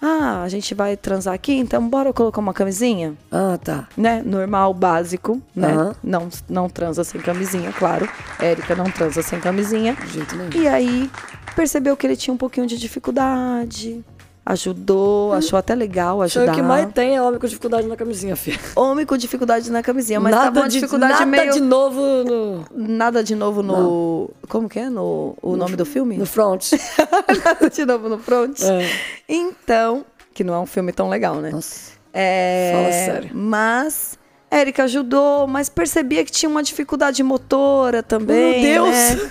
ah, 0.00 0.42
a 0.42 0.48
gente 0.48 0.74
vai 0.74 0.96
transar 0.96 1.34
aqui, 1.34 1.54
então 1.54 1.88
bora 1.88 2.12
colocar 2.12 2.40
uma 2.40 2.52
camisinha? 2.52 3.14
Ah, 3.30 3.58
tá. 3.62 3.88
Né? 3.96 4.22
Normal, 4.24 4.74
básico, 4.74 5.40
né? 5.54 5.94
Não, 6.02 6.28
não 6.48 6.68
transa 6.68 7.02
sem 7.02 7.20
camisinha, 7.20 7.72
claro. 7.72 8.08
Érica 8.38 8.74
não 8.74 8.90
transa 8.90 9.22
sem 9.22 9.40
camisinha. 9.40 9.94
De 9.94 10.08
jeito 10.08 10.36
nenhum. 10.36 10.50
E 10.54 10.68
aí 10.68 11.10
percebeu 11.54 11.96
que 11.96 12.06
ele 12.06 12.16
tinha 12.16 12.34
um 12.34 12.36
pouquinho 12.36 12.66
de 12.66 12.76
dificuldade. 12.76 14.04
Ajudou, 14.48 15.32
achou 15.32 15.58
até 15.58 15.74
legal 15.74 16.22
ajudar. 16.22 16.52
o 16.52 16.54
que 16.54 16.62
mais 16.62 16.92
tem 16.92 17.16
é 17.16 17.20
homem 17.20 17.40
com 17.40 17.48
dificuldade 17.48 17.88
na 17.88 17.96
camisinha, 17.96 18.36
filha. 18.36 18.60
Homem 18.76 19.04
com 19.04 19.16
dificuldade 19.16 19.72
na 19.72 19.82
camisinha, 19.82 20.20
mas 20.20 20.32
nada 20.32 20.52
tava 20.52 20.68
de, 20.68 20.74
dificuldade 20.74 21.12
nada 21.14 21.26
meio... 21.26 21.52
de 21.52 21.60
novo 21.60 22.00
no, 22.00 22.64
Nada 22.72 23.24
de 23.24 23.34
novo 23.34 23.60
no... 23.60 24.30
Como 24.48 24.68
que 24.68 24.78
é? 24.78 24.88
No... 24.88 25.36
O 25.42 25.56
nome 25.56 25.74
do 25.74 25.84
filme? 25.84 26.16
no 26.16 26.26
front. 26.26 26.74
Nada 27.44 27.68
de 27.68 27.84
novo 27.84 28.08
no 28.08 28.18
front. 28.18 28.62
É. 28.62 28.88
Então... 29.28 30.06
Que 30.32 30.44
não 30.44 30.54
é 30.54 30.58
um 30.60 30.66
filme 30.66 30.92
tão 30.92 31.08
legal, 31.08 31.36
né? 31.40 31.50
Nossa. 31.50 31.90
É, 32.14 32.70
Fala 32.72 32.92
sério. 32.92 33.30
Mas... 33.34 34.16
Érica 34.48 34.84
ajudou, 34.84 35.48
mas 35.48 35.68
percebia 35.68 36.24
que 36.24 36.30
tinha 36.30 36.48
uma 36.48 36.62
dificuldade 36.62 37.20
motora 37.20 38.00
também, 38.00 38.62
Meu 38.62 38.84
Deus! 38.84 38.94
né? 38.94 39.30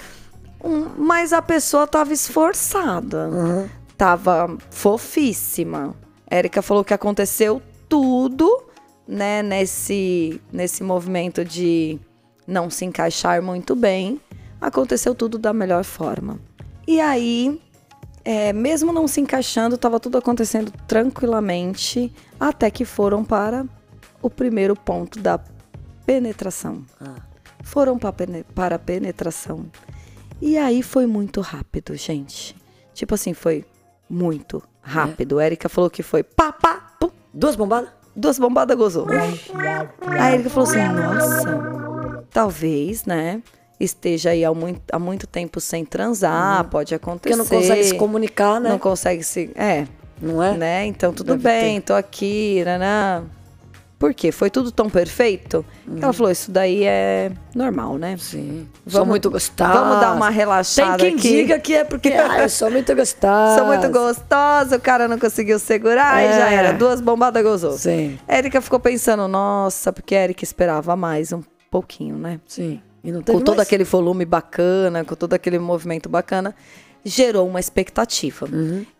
Um- 0.61 0.89
mas 0.97 1.31
a 1.31 1.41
pessoa 1.41 1.87
tava 1.87 2.11
esforçada. 2.11 3.29
Uhum. 3.29 3.69
Tava 3.97 4.57
fofíssima. 4.69 5.95
Érica 6.29 6.61
falou 6.61 6.83
que 6.83 6.93
aconteceu 6.93 7.61
tudo, 7.87 8.65
né, 9.07 9.41
nesse, 9.41 10.41
nesse 10.51 10.83
movimento 10.83 11.45
de 11.45 11.99
não 12.47 12.69
se 12.69 12.83
encaixar 12.85 13.41
muito 13.41 13.75
bem. 13.75 14.19
Aconteceu 14.59 15.13
tudo 15.13 15.37
da 15.37 15.53
melhor 15.53 15.83
forma. 15.83 16.39
E 16.87 16.99
aí, 16.99 17.61
é, 18.23 18.51
mesmo 18.51 18.91
não 18.91 19.07
se 19.07 19.21
encaixando, 19.21 19.75
estava 19.75 19.99
tudo 19.99 20.17
acontecendo 20.17 20.71
tranquilamente, 20.87 22.11
até 22.39 22.69
que 22.69 22.83
foram 22.85 23.23
para 23.23 23.65
o 24.21 24.29
primeiro 24.29 24.75
ponto 24.75 25.19
da 25.19 25.39
penetração. 26.05 26.83
Ah. 26.99 27.15
Foram 27.63 27.97
pene- 27.97 28.43
para 28.55 28.75
a 28.75 28.79
penetração. 28.79 29.65
E 30.41 30.57
aí 30.57 30.83
foi 30.83 31.05
muito 31.05 31.41
rápido, 31.41 31.95
gente. 31.95 32.55
Tipo 32.93 33.15
assim, 33.15 33.33
foi 33.33 33.65
muito 34.09 34.61
rápido. 34.81 35.39
Érica 35.39 35.67
falou 35.69 35.89
que 35.89 36.03
foi 36.03 36.23
pá, 36.23 36.51
pá, 36.51 36.93
pum, 36.99 37.09
Duas 37.33 37.55
bombadas? 37.55 37.89
duas 38.15 38.39
bombadas 38.39 38.77
gozou. 38.77 39.07
A 40.19 40.31
Erika 40.33 40.49
falou 40.49 40.69
assim: 40.69 40.87
nossa, 40.87 42.23
talvez, 42.31 43.05
né? 43.05 43.41
Esteja 43.77 44.29
aí 44.29 44.45
há 44.45 44.53
muito, 44.53 44.81
há 44.89 44.97
muito 44.97 45.27
tempo 45.27 45.59
sem 45.59 45.83
transar, 45.83 46.63
pode 46.69 46.95
acontecer. 46.95 47.35
Porque 47.35 47.55
não 47.55 47.59
consegue 47.61 47.83
se 47.83 47.95
comunicar, 47.95 48.61
né? 48.61 48.69
Não 48.69 48.79
consegue 48.79 49.21
se. 49.21 49.51
É, 49.53 49.85
Não 50.21 50.41
é? 50.41 50.57
né? 50.57 50.85
Então 50.85 51.11
tudo 51.11 51.35
Deve 51.35 51.43
bem, 51.43 51.81
tô 51.81 51.93
aqui, 51.93 52.63
né? 52.63 53.21
Por 53.97 54.13
quê? 54.13 54.31
Foi 54.31 54.49
tudo 54.49 54.71
tão 54.71 54.89
perfeito? 54.89 55.65
Uhum. 55.87 55.99
Ela 56.01 56.11
falou: 56.11 56.31
isso 56.31 56.51
daí 56.51 56.83
é 56.83 57.31
normal, 57.55 57.97
né? 57.97 58.17
Sim. 58.17 58.67
Sou 58.85 58.99
Vamos- 58.99 59.07
muito 59.07 59.31
gostosa. 59.31 59.71
Vamos 59.73 59.99
dar 60.01 60.13
uma 60.15 60.27
Tem 60.27 60.35
relaxada 60.35 60.97
quem 60.97 61.15
aqui. 61.15 61.21
diga 61.29 61.59
que 61.59 61.73
é 61.73 61.83
porque 61.85 62.09
ah, 62.13 62.43
eu 62.43 62.49
sou 62.49 62.69
muito 62.69 62.93
gostosa. 62.93 63.57
Sou 63.57 63.67
muito 63.67 63.89
gostosa, 63.89 64.75
o 64.75 64.81
cara 64.81 65.07
não 65.07 65.17
conseguiu 65.17 65.57
segurar 65.59 66.21
e 66.21 66.25
É. 66.25 66.31
já 66.37 66.49
era. 66.51 66.73
Duas 66.73 66.99
bombadas 66.99 67.41
gozou. 67.41 67.71
Sim, 67.77 68.19
Érica 68.27 68.59
ficou 68.61 68.79
pensando, 68.79 69.27
nossa, 69.29 69.93
porque 69.93 70.13
a 70.13 70.19
Érica 70.19 70.43
esperava 70.43 70.95
mais 70.95 71.31
um 71.31 71.41
pouquinho, 71.71 72.17
né? 72.17 72.39
sim. 72.45 72.81
E 73.03 73.11
Com 73.13 73.21
todo 73.21 73.49
mais. 73.57 73.59
aquele 73.67 73.83
volume 73.83 74.25
bacana, 74.25 75.05
com 75.05 75.13
todo 75.13 75.33
aquele 75.35 75.59
movimento 75.59 76.09
bacana, 76.09 76.55
gerou 77.05 77.47
uma 77.47 77.59
expectativa. 77.59 78.49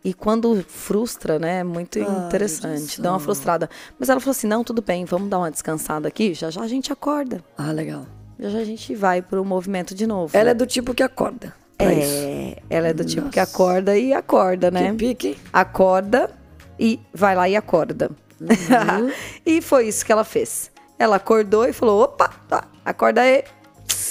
E 0.04 0.14
quando 0.14 0.64
frustra, 0.68 1.40
né, 1.40 1.60
é 1.60 1.64
muito 1.64 2.00
Ai, 2.00 2.28
interessante, 2.28 3.02
dá 3.02 3.12
uma 3.12 3.20
frustrada. 3.20 3.68
Mas 3.98 4.10
ela 4.10 4.20
falou 4.20 4.32
assim, 4.32 4.48
não, 4.48 4.64
tudo 4.64 4.82
bem, 4.82 5.04
vamos 5.06 5.30
dar 5.30 5.40
uma 5.40 5.50
descansada 5.50 6.08
aqui, 6.08 6.34
já 6.34 6.52
já 6.52 6.62
a 6.62 6.68
gente 6.68 6.94
acorda. 6.94 7.44
Ah, 7.58 7.72
legal. 7.72 8.06
Já 8.40 8.50
já 8.50 8.60
a 8.60 8.64
gente 8.64 8.94
vai 8.94 9.22
pro 9.22 9.44
movimento 9.44 9.96
de 9.96 10.06
novo. 10.06 10.38
Ela 10.38 10.52
é 10.52 10.54
do 10.54 10.68
tipo 10.68 10.94
que 10.94 11.02
acorda. 11.02 11.54
pra 11.78 11.92
isso. 11.92 12.14
É, 12.14 12.58
ela 12.70 12.88
é 12.90 12.94
do 12.94 13.04
tipo 13.04 13.30
que 13.30 13.40
Nossa. 13.40 13.52
acorda 13.52 13.98
e 13.98 14.14
acorda, 14.14 14.70
né? 14.70 14.92
Que 14.92 14.98
pique. 14.98 15.38
acorda 15.52 16.30
e 16.80 17.00
vai 17.14 17.36
lá 17.36 17.50
e 17.50 17.56
acorda. 17.56 18.12
Uhum. 18.40 19.12
e 19.46 19.62
foi 19.62 19.88
isso 19.88 20.06
que 20.06 20.12
ela 20.12 20.24
fez. 20.24 20.70
Ela 21.00 21.16
acordou 21.16 21.66
e 21.66 21.74
falou: 21.74 22.04
opa, 22.04 22.30
tá, 22.48 22.66
acorda 22.84 23.22
aí. 23.22 23.44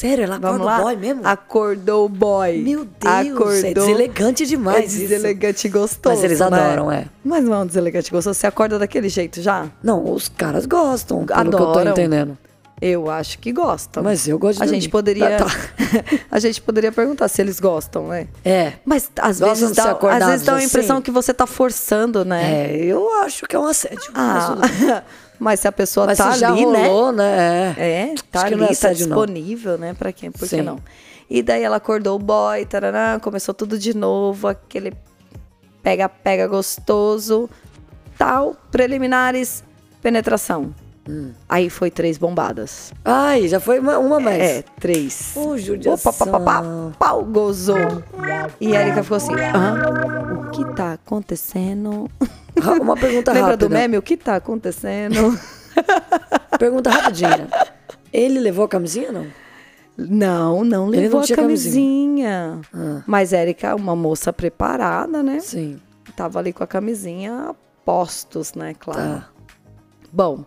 Sério, 0.05 0.25
ela 0.25 0.37
acorda 0.37 0.65
o 0.65 0.83
boy 0.83 0.97
mesmo? 0.97 1.21
Acordou 1.27 2.05
o 2.05 2.09
boy. 2.11 2.59
Meu 2.59 2.85
Deus, 2.85 3.27
acordou. 3.33 3.53
é 3.55 3.73
deselegante 3.73 4.43
É 4.43 4.47
demais 4.47 4.93
isso. 4.93 4.99
deselegante 5.09 5.67
e 5.67 5.71
gostoso. 5.71 6.15
Mas 6.15 6.25
eles 6.25 6.41
né? 6.41 6.47
adoram, 6.47 6.93
é. 6.93 7.07
Mas 7.25 7.43
não 7.43 7.55
é 7.55 7.59
um 7.61 7.67
deselegante 7.67 8.09
e 8.09 8.11
gostoso. 8.11 8.39
Você 8.39 8.47
acorda 8.47 8.79
daquele 8.79 9.09
jeito 9.09 9.41
já? 9.41 9.67
Não, 9.83 10.13
os 10.13 10.29
caras 10.29 10.67
gostam, 10.67 11.25
pelo 11.25 11.41
que 11.51 11.55
eu 11.57 11.59
tô 11.59 11.71
Adoram. 11.71 11.93
entendendo. 11.93 12.37
Eu 12.83 13.09
acho 13.09 13.39
que 13.39 13.51
gostam. 13.51 14.03
Mas 14.03 14.29
eu 14.29 14.39
gosto 14.39 14.59
de 14.59 14.63
A 14.63 14.67
dormir. 14.67 14.81
gente 14.83 14.91
poderia. 14.91 15.39
Tá, 15.39 15.45
tá. 15.47 15.51
a 16.31 16.39
gente 16.39 16.61
poderia 16.61 16.93
perguntar 16.93 17.29
se 17.29 17.41
eles 17.41 17.59
gostam, 17.59 18.09
né? 18.09 18.27
É. 18.45 18.75
Mas 18.85 19.11
às 19.17 19.39
vezes 19.41 19.73
dá, 19.73 19.93
às 19.93 20.27
vezes 20.27 20.45
dá 20.45 20.57
a 20.57 20.63
impressão 20.63 20.97
assim? 20.97 21.03
que 21.05 21.11
você 21.11 21.33
tá 21.33 21.47
forçando, 21.47 22.25
né? 22.27 22.73
É, 22.73 22.85
eu 22.85 23.11
acho 23.23 23.47
que 23.47 23.57
é 23.57 23.59
um 23.59 23.65
assédio. 23.65 24.11
Ah, 24.15 25.03
Mas, 25.39 25.61
se 25.61 25.69
a 25.69 25.73
pessoa 25.73 26.07
Mas 26.07 26.19
tá 26.19 26.33
se 26.33 26.41
já 26.41 26.51
ali, 26.51 26.65
né? 26.67 26.87
rolou, 26.87 27.13
né? 27.13 27.75
É. 27.77 28.01
É, 28.13 28.15
tá 28.31 28.45
que 28.47 28.55
ali, 28.55 28.63
é 28.63 28.67
tá 28.67 28.73
assédio, 28.73 29.09
não. 29.09 29.17
disponível, 29.17 29.77
né? 29.79 29.95
Pra 29.95 30.13
quem? 30.13 30.31
Por 30.31 30.41
que 30.41 30.47
Sim. 30.57 30.63
não? 30.63 30.79
E 31.29 31.43
daí 31.43 31.63
ela 31.63 31.77
acordou 31.77 32.17
o 32.17 32.19
boy, 32.19 32.65
tarará, 32.67 33.19
começou 33.21 33.55
tudo 33.55 33.79
de 33.79 33.97
novo, 33.97 34.47
aquele 34.49 34.93
pega-pega 35.83 36.47
gostoso, 36.47 37.49
tal, 38.17 38.57
preliminares, 38.71 39.65
penetração. 40.03 40.75
Hum. 41.09 41.33
Aí 41.49 41.69
foi 41.69 41.91
três 41.91 42.17
bombadas. 42.17 42.93
Ai, 43.05 43.47
já 43.49 43.61
foi 43.61 43.79
uma, 43.79 43.99
uma 43.99 44.19
mais. 44.19 44.41
É, 44.41 44.65
três. 44.81 45.33
Ô, 45.37 45.57
judiação. 45.59 46.11
Opa, 46.11 46.27
pá, 46.27 46.39
pá, 46.39 46.41
pá, 46.41 46.63
pau, 46.99 47.25
gozou. 47.25 47.77
E 48.59 48.75
a 48.75 48.81
Erika 48.83 49.03
ficou 49.03 49.17
assim, 49.17 49.35
Hã? 49.35 49.83
o 50.47 50.51
que 50.51 50.65
tá 50.75 50.95
acontecendo? 50.95 52.11
Uma 52.81 52.97
pergunta 52.97 53.33
Lembra 53.33 53.51
rápida. 53.53 53.69
do 53.69 53.73
meme? 53.73 53.99
O 53.99 54.03
que 54.03 54.17
tá 54.17 54.37
acontecendo? 54.37 55.39
Pergunta 56.59 56.91
rapidinha. 56.91 57.49
Ele 58.13 58.39
levou 58.39 58.65
a 58.65 58.69
camisinha 58.69 59.09
ou 59.09 59.13
não? 59.13 59.27
Não, 59.97 60.65
não 60.65 60.89
Ele 60.89 61.03
levou 61.03 61.19
não 61.19 61.25
a 61.25 61.27
tinha 61.27 61.37
camisinha. 61.37 62.61
Ah. 62.73 63.03
Mas 63.07 63.33
Érica, 63.33 63.75
uma 63.75 63.95
moça 63.95 64.33
preparada, 64.33 65.23
né? 65.23 65.41
Sim. 65.41 65.81
Tava 66.17 66.39
ali 66.39 66.53
com 66.53 66.63
a 66.63 66.67
camisinha 66.67 67.51
a 67.51 67.55
postos, 67.85 68.55
né? 68.55 68.75
Claro. 68.79 69.01
Tá. 69.01 69.29
Bom, 70.13 70.45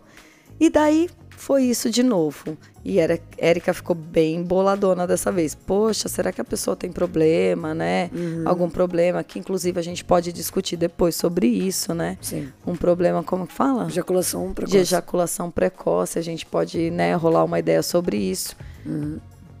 e 0.58 0.70
daí 0.70 1.08
foi 1.38 1.62
isso 1.62 1.88
de 1.88 2.02
novo. 2.02 2.58
E 2.84 2.98
Érica 3.38 3.72
ficou 3.72 3.94
bem 3.94 4.42
boladona 4.42 5.06
dessa 5.06 5.30
vez. 5.30 5.54
Poxa, 5.54 6.08
será 6.08 6.32
que 6.32 6.40
a 6.40 6.44
pessoa 6.44 6.74
tem 6.74 6.90
problema, 6.90 7.72
né? 7.72 8.10
Uhum. 8.12 8.42
Algum 8.44 8.68
problema 8.68 9.22
que, 9.22 9.38
inclusive, 9.38 9.78
a 9.78 9.82
gente 9.82 10.04
pode 10.04 10.32
discutir 10.32 10.76
depois 10.76 11.14
sobre 11.14 11.46
isso, 11.46 11.94
né? 11.94 12.18
Sim. 12.20 12.48
Um 12.66 12.74
problema, 12.74 13.22
como 13.22 13.46
que 13.46 13.52
fala? 13.52 13.86
Ejaculação 13.86 14.52
precoce. 14.52 14.76
de 14.76 14.78
ejaculação 14.78 15.50
precoce, 15.50 16.18
a 16.18 16.22
gente 16.22 16.44
pode 16.44 16.90
né, 16.90 17.14
rolar 17.14 17.44
uma 17.44 17.58
ideia 17.60 17.84
sobre 17.84 18.16
isso. 18.16 18.56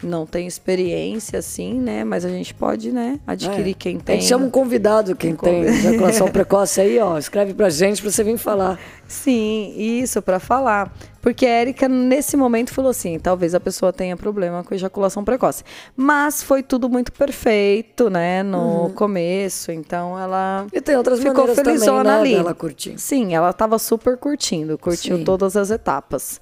Não 0.02 0.24
tenho 0.26 0.46
experiência 0.46 1.38
assim, 1.38 1.74
né? 1.74 2.04
Mas 2.04 2.24
a 2.24 2.28
gente 2.28 2.54
pode, 2.54 2.92
né, 2.92 3.18
adquirir 3.26 3.72
É. 3.72 3.74
quem 3.74 3.96
A 3.96 4.00
tem. 4.00 4.20
gente 4.20 4.28
chama 4.28 4.46
um 4.46 4.50
convidado, 4.50 5.14
quem 5.16 5.34
tem 5.34 5.62
ejaculação 5.62 6.28
precoce 6.28 6.80
aí, 6.80 6.98
ó. 6.98 7.18
Escreve 7.18 7.54
pra 7.54 7.68
gente 7.70 8.00
pra 8.02 8.10
você 8.10 8.22
vir 8.22 8.38
falar. 8.38 8.78
Sim, 9.08 9.74
isso 9.76 10.20
pra 10.22 10.38
falar. 10.38 10.92
Porque 11.20 11.44
a 11.46 11.60
Erika, 11.62 11.88
nesse 11.88 12.36
momento, 12.36 12.72
falou 12.72 12.90
assim: 12.90 13.18
talvez 13.18 13.54
a 13.54 13.60
pessoa 13.60 13.92
tenha 13.92 14.16
problema 14.16 14.62
com 14.62 14.74
ejaculação 14.74 15.24
precoce. 15.24 15.64
Mas 15.96 16.42
foi 16.42 16.62
tudo 16.62 16.88
muito 16.88 17.10
perfeito, 17.12 18.08
né? 18.08 18.42
No 18.42 18.90
começo. 18.94 19.72
Então 19.72 20.18
ela. 20.18 20.66
E 20.72 20.80
tem 20.80 20.96
outras 20.96 21.18
Ficou 21.18 21.34
maneiras 21.34 21.56
também, 21.56 21.72
felizona 21.74 22.04
né, 22.14 22.20
ali. 22.20 22.34
dela 22.34 22.54
curtir. 22.54 22.94
Sim, 22.98 23.34
ela 23.34 23.52
tava 23.52 23.78
super 23.78 24.16
curtindo, 24.16 24.78
curtiu 24.78 25.18
Sim. 25.18 25.24
todas 25.24 25.56
as 25.56 25.70
etapas. 25.70 26.40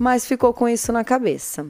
Mas 0.00 0.26
ficou 0.26 0.52
com 0.52 0.68
isso 0.68 0.92
na 0.92 1.04
cabeça. 1.04 1.66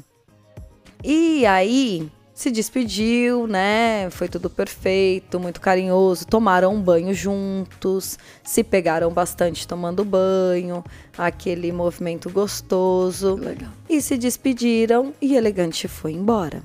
E 1.04 1.44
aí 1.46 2.10
se 2.34 2.50
despediu, 2.50 3.46
né? 3.46 4.08
Foi 4.10 4.28
tudo 4.28 4.48
perfeito, 4.48 5.38
muito 5.38 5.60
carinhoso. 5.60 6.26
Tomaram 6.26 6.74
um 6.74 6.80
banho 6.80 7.14
juntos, 7.14 8.18
se 8.42 8.64
pegaram 8.64 9.10
bastante 9.10 9.66
tomando 9.68 10.04
banho, 10.04 10.82
aquele 11.16 11.70
movimento 11.70 12.30
gostoso. 12.30 13.34
Legal. 13.36 13.70
E 13.88 14.00
se 14.00 14.16
despediram 14.16 15.12
e 15.20 15.36
Elegante 15.36 15.86
foi 15.86 16.12
embora. 16.12 16.62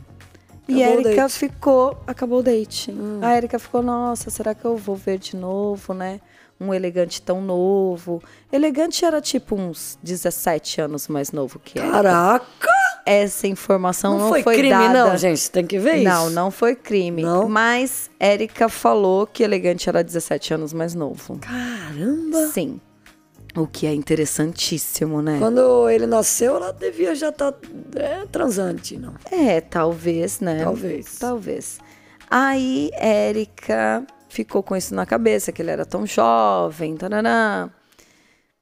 e 0.67 0.84
Acabou 0.84 1.04
o 1.04 1.08
Erika 1.08 1.30
ficou. 1.30 1.97
Acabou 2.08 2.39
o 2.39 2.43
date. 2.43 2.91
Hum. 2.91 3.19
A 3.21 3.36
Erika 3.38 3.60
ficou, 3.60 3.82
nossa, 3.84 4.30
será 4.30 4.56
que 4.56 4.65
eu 4.65 4.78
vou 4.78 4.95
ver 4.95 5.19
de 5.19 5.36
novo, 5.36 5.93
né? 5.93 6.19
Um 6.60 6.73
elegante 6.73 7.21
tão 7.21 7.39
novo. 7.39 8.23
Elegante 8.52 9.06
era 9.06 9.21
tipo 9.21 9.56
uns 9.56 10.00
17 10.02 10.82
anos 10.82 11.08
mais 11.08 11.32
novo 11.32 11.60
que 11.60 11.78
ela. 11.78 11.91
Caraca! 11.91 12.77
Essa 13.10 13.48
informação 13.48 14.17
Não, 14.17 14.20
não, 14.20 14.30
foi, 14.30 14.43
crime, 14.43 14.70
dada. 14.70 15.06
não, 15.06 15.17
gente. 15.17 15.50
Tem 15.50 15.65
que 15.65 15.80
ver 15.80 15.96
isso. 15.96 16.04
Não, 16.04 16.30
não 16.30 16.52
foi 16.52 16.76
crime. 16.76 17.22
Não? 17.24 17.48
Mas 17.48 18.12
Érica 18.20 18.67
falou 18.67 19.26
que 19.26 19.43
Elegante 19.43 19.88
era 19.88 20.04
17 20.04 20.54
anos 20.56 20.74
mais 20.74 20.93
novo. 20.93 21.39
Caramba! 21.39 22.48
Sim. 22.48 22.82
O 23.56 23.65
que 23.65 23.88
é 23.88 23.93
interessantíssimo, 23.93 25.22
né? 25.22 25.38
Quando 25.39 25.89
ele 25.89 26.06
nasceu, 26.06 26.58
ela 26.58 26.74
devia 26.74 27.15
já 27.15 27.30
estar 27.30 27.54
transante, 28.30 28.98
não? 28.98 29.13
É, 29.32 29.62
talvez, 29.62 30.41
né? 30.41 30.63
Talvez. 30.65 31.17
Talvez. 31.17 31.80
Aí, 32.30 32.89
Érica 32.93 34.06
ficou 34.28 34.62
com 34.62 34.76
isso 34.76 34.93
na 34.93 35.06
cabeça, 35.06 35.54
que 35.54 35.62
ele 35.62 35.72
era 35.72 35.86
tão 35.86 36.06
jovem, 36.06 36.98
tarará. 36.98 37.70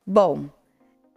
Bom, 0.06 0.46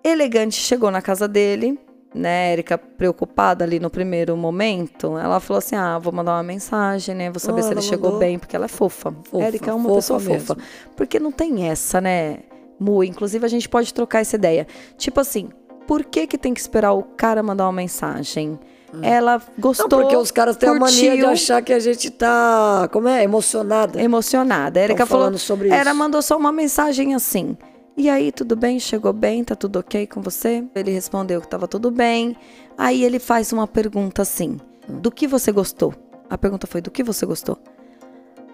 Elegante 0.03 0.57
chegou 0.57 0.91
na 0.91 1.03
casa 1.03 1.29
dele, 1.29 1.79
né? 2.15 2.53
Érica 2.53 2.79
preocupada 2.79 3.65
ali 3.65 3.79
no 3.79 3.91
primeiro 3.91 4.37
momento, 4.37 5.17
ela 5.19 5.41
falou 5.41 5.59
assim: 5.59 5.77
Ah, 5.77 5.99
vou 5.99 6.13
mandar 6.13 6.33
uma 6.35 6.43
mensagem, 6.43 7.15
né? 7.15 7.31
Vou 7.31 7.39
saber 7.41 7.61
Ah, 7.61 7.63
se 7.63 7.69
ele 7.69 7.81
ela 7.81 7.83
chegou 7.83 8.05
mandou? 8.13 8.21
bem, 8.21 8.39
porque 8.39 8.57
ela 8.57 8.65
é 8.65 8.69
fofa. 8.69 9.15
Fofa, 9.25 9.45
Érica 9.45 9.71
é 9.71 9.75
uma 9.75 9.85
fofa 9.89 9.95
pessoa 9.97 10.21
mesmo. 10.21 10.47
fofa. 10.47 10.61
Porque 10.97 11.19
não 11.21 11.31
tem 11.33 11.69
essa, 11.69 12.01
né, 12.01 12.39
Mu? 12.81 13.05
Inclusive, 13.05 13.45
a 13.45 13.49
gente 13.49 13.69
pode 13.69 13.93
trocar 13.93 14.21
essa 14.21 14.37
ideia. 14.37 14.67
Tipo 14.97 15.21
assim, 15.21 15.49
por 15.87 16.05
que 16.05 16.27
que 16.27 16.39
tem 16.39 16.55
que 16.55 16.61
esperar 16.61 16.93
o 16.93 17.03
cara 17.03 17.43
mandar 17.43 17.65
uma 17.67 17.73
mensagem? 17.73 18.59
Ela 19.03 19.41
gostou. 19.59 19.87
Hum. 19.87 19.91
Não, 19.91 19.99
porque 20.01 20.17
os 20.17 20.31
caras 20.31 20.57
têm 20.57 20.69
a 20.71 20.75
mania 20.75 21.11
de 21.11 21.17
curtiu, 21.19 21.29
achar 21.29 21.61
que 21.63 21.75
a 21.75 21.79
gente 21.79 22.11
tá, 22.11 22.89
como 22.91 23.07
é, 23.07 23.23
emocionada. 23.23 24.01
emocionada. 24.01 24.81
A 24.81 24.83
Erika 24.83 25.05
falou, 25.05 25.37
sobre 25.37 25.69
ela 25.69 25.91
isso. 25.91 25.95
mandou 25.99 26.23
só 26.23 26.39
uma 26.39 26.51
mensagem 26.51 27.15
assim. 27.15 27.55
E 27.99 28.09
aí, 28.09 28.31
tudo 28.31 28.55
bem? 28.55 28.79
Chegou 28.79 29.13
bem? 29.13 29.43
Tá 29.43 29.57
tudo 29.57 29.81
ok 29.81 30.07
com 30.07 30.23
você? 30.23 30.65
Ele 30.73 30.93
respondeu 30.93 31.41
que 31.41 31.49
tava 31.49 31.67
tudo 31.67 31.91
bem. 31.91 32.37
Aí 32.77 33.03
ele 33.03 33.19
faz 33.19 33.53
uma 33.53 33.67
pergunta 33.67 34.23
assim: 34.23 34.57
Do 34.89 35.11
que 35.11 35.27
você 35.27 35.51
gostou? 35.51 35.93
A 36.31 36.39
pergunta 36.39 36.65
foi: 36.69 36.81
Do 36.81 36.93
que 36.93 37.03
você 37.03 37.27
gostou? 37.27 37.59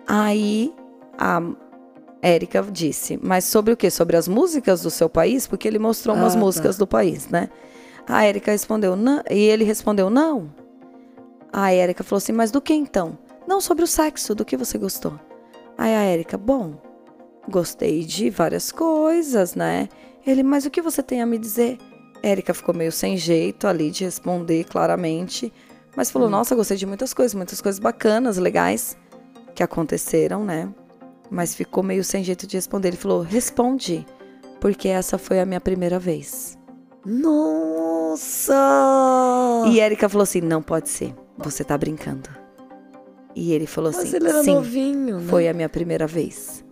Aí 0.07 0.73
a 1.19 1.43
Érica 2.23 2.63
disse: 2.63 3.19
Mas 3.23 3.45
sobre 3.45 3.75
o 3.75 3.77
quê? 3.77 3.91
Sobre 3.91 4.17
as 4.17 4.27
músicas 4.27 4.81
do 4.81 4.91
seu 4.91 5.11
país? 5.11 5.47
Porque 5.47 5.69
ele 5.69 5.79
mostrou 5.79 6.17
umas 6.17 6.33
Ah, 6.33 6.39
tá. 6.39 6.41
músicas 6.41 6.79
do 6.79 6.87
país, 6.87 7.29
né? 7.29 7.51
A 8.09 8.25
Érica 8.25 8.51
respondeu: 8.51 8.97
Não. 8.97 9.23
E 9.31 9.39
ele 9.39 9.65
respondeu: 9.65 10.09
Não. 10.09 10.51
A 11.53 11.71
Érica 11.71 12.03
falou 12.03 12.17
assim: 12.17 12.33
Mas 12.33 12.51
do 12.51 12.63
que 12.63 12.73
então? 12.73 13.19
Não, 13.47 13.61
sobre 13.61 13.85
o 13.85 13.87
sexo, 13.87 14.35
do 14.35 14.43
que 14.43 14.57
você 14.57 14.79
gostou? 14.79 15.21
Aí 15.77 15.95
a 15.95 16.01
Érica: 16.03 16.39
Bom, 16.39 16.77
gostei 17.49 18.05
de 18.05 18.31
várias 18.31 18.73
coisas, 18.73 19.55
né? 19.55 19.89
Ele: 20.27 20.43
Mas 20.43 20.65
o 20.65 20.71
que 20.71 20.83
você 20.83 21.03
tem 21.03 21.21
a 21.23 21.27
me 21.27 21.39
dizer? 21.39 21.79
Érica 22.23 22.55
ficou 22.55 22.75
meio 22.75 22.91
sem 22.91 23.17
jeito 23.17 23.67
ali 23.67 23.91
de 23.91 24.05
responder 24.05 24.65
claramente, 24.65 25.53
mas 25.97 26.11
falou: 26.11 26.31
Nossa, 26.31 26.55
gostei 26.55 26.77
de 26.77 26.87
muitas 26.87 27.13
coisas, 27.13 27.35
muitas 27.35 27.61
coisas 27.61 27.79
bacanas, 27.79 28.39
legais 28.39 28.97
que 29.55 29.63
aconteceram, 29.63 30.45
né? 30.45 30.69
Mas 31.31 31.55
ficou 31.55 31.83
meio 31.83 32.03
sem 32.05 32.25
jeito 32.25 32.47
de 32.47 32.57
responder. 32.57 32.89
Ele 32.89 32.97
falou: 32.97 33.21
Responde, 33.23 34.07
porque 34.61 34.89
essa 34.89 35.19
foi 35.19 35.41
a 35.41 35.47
minha 35.47 35.61
primeira 35.61 35.99
vez. 35.99 36.59
Nossa! 37.05 38.55
E 39.67 39.81
Érica 39.81 40.09
falou 40.09 40.23
assim: 40.23 40.41
Não 40.41 40.63
pode 40.63 40.89
ser, 40.89 41.15
você 41.37 41.63
tá 41.63 41.77
brincando. 41.77 42.31
E 43.35 43.53
ele 43.53 43.67
falou 43.67 43.91
Mas 43.93 44.05
assim: 44.05 44.17
ele 44.17 44.29
era 44.29 44.43
Sim, 44.43 44.55
novinho, 44.55 45.19
né? 45.21 45.27
foi 45.29 45.49
a 45.49 45.53
minha 45.53 45.69
primeira 45.69 46.07
vez. 46.07 46.65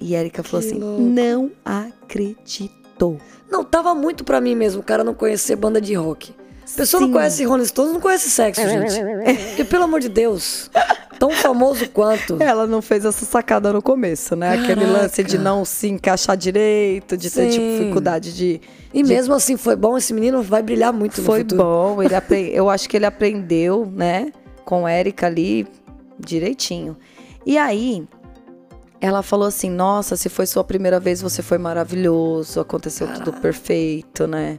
E 0.00 0.14
Érica 0.14 0.42
falou 0.42 0.66
assim: 0.66 0.78
louco. 0.78 1.00
Não 1.02 1.50
acreditou. 1.64 3.18
Não, 3.50 3.64
tava 3.64 3.94
muito 3.94 4.24
pra 4.24 4.40
mim 4.40 4.54
mesmo 4.54 4.80
o 4.80 4.84
cara 4.84 5.04
não 5.04 5.14
conhecer 5.14 5.56
banda 5.56 5.80
de 5.80 5.94
rock. 5.94 6.34
A 6.72 6.76
pessoa 6.76 7.00
não 7.02 7.08
Sim. 7.08 7.12
conhece 7.12 7.44
Rolling 7.44 7.64
Stones, 7.66 7.92
não 7.92 8.00
conhece 8.00 8.30
sexo, 8.30 8.62
gente. 8.62 8.94
Porque, 9.48 9.64
pelo 9.64 9.84
amor 9.84 10.00
de 10.00 10.08
Deus, 10.08 10.70
tão 11.18 11.30
famoso 11.30 11.88
quanto. 11.90 12.42
Ela 12.42 12.66
não 12.66 12.80
fez 12.80 13.04
essa 13.04 13.24
sacada 13.26 13.70
no 13.70 13.82
começo, 13.82 14.34
né? 14.34 14.54
Aquele 14.54 14.80
Caraca. 14.80 15.02
lance 15.02 15.22
de 15.22 15.36
não 15.36 15.62
se 15.64 15.88
encaixar 15.88 16.36
direito, 16.38 17.16
de 17.18 17.30
ter 17.30 17.52
Sim. 17.52 17.58
dificuldade 17.78 18.34
de. 18.34 18.60
E 18.94 19.02
de- 19.02 19.08
mesmo 19.08 19.34
assim 19.34 19.56
foi 19.58 19.76
bom, 19.76 19.96
esse 19.98 20.14
menino 20.14 20.42
vai 20.42 20.62
brilhar 20.62 20.92
muito 20.92 21.18
no 21.20 21.26
Foi 21.26 21.40
futuro. 21.40 21.62
bom, 21.62 22.02
ele 22.02 22.14
apre- 22.16 22.50
eu 22.54 22.70
acho 22.70 22.88
que 22.88 22.96
ele 22.96 23.06
aprendeu, 23.06 23.84
né, 23.94 24.32
com 24.64 24.88
Érica 24.88 25.26
ali 25.26 25.66
direitinho. 26.18 26.96
E 27.44 27.58
aí, 27.58 28.04
ela 29.04 29.22
falou 29.22 29.46
assim: 29.46 29.68
Nossa, 29.68 30.16
se 30.16 30.30
foi 30.30 30.46
sua 30.46 30.64
primeira 30.64 30.98
vez, 30.98 31.20
você 31.20 31.42
foi 31.42 31.58
maravilhoso, 31.58 32.58
aconteceu 32.58 33.06
tudo 33.12 33.34
perfeito, 33.34 34.26
né? 34.26 34.58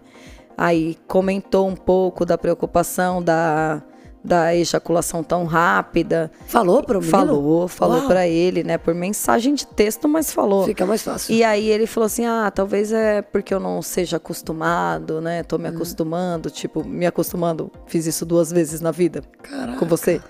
Aí 0.56 0.96
comentou 1.08 1.68
um 1.68 1.76
pouco 1.76 2.24
da 2.24 2.38
preocupação 2.38 3.24
da, 3.24 3.82
da 4.24 4.56
ejaculação 4.56 5.24
tão 5.24 5.46
rápida. 5.46 6.32
Falou 6.46 6.84
pro 6.84 7.00
menino? 7.00 7.12
Falou, 7.12 7.68
falou 7.68 7.98
Uau. 7.98 8.08
pra 8.08 8.28
ele, 8.28 8.64
né, 8.64 8.78
por 8.78 8.94
mensagem 8.94 9.56
de 9.56 9.66
texto, 9.66 10.08
mas 10.08 10.32
falou. 10.32 10.64
Fica 10.66 10.86
mais 10.86 11.02
fácil. 11.02 11.34
E 11.34 11.44
aí 11.44 11.68
ele 11.68 11.88
falou 11.88 12.06
assim: 12.06 12.26
ah, 12.26 12.52
talvez 12.54 12.92
é 12.92 13.24
porque 13.24 13.52
eu 13.52 13.60
não 13.60 13.82
seja 13.82 14.18
acostumado, 14.18 15.20
né? 15.22 15.42
Tô 15.42 15.58
me 15.58 15.68
acostumando, 15.68 16.52
tipo, 16.52 16.84
me 16.84 17.08
acostumando. 17.08 17.72
Fiz 17.88 18.06
isso 18.06 18.24
duas 18.28 18.52
vezes 18.52 18.80
na 18.80 18.92
vida 18.92 19.24
Caraca. 19.42 19.80
com 19.80 19.88
você. 19.88 20.22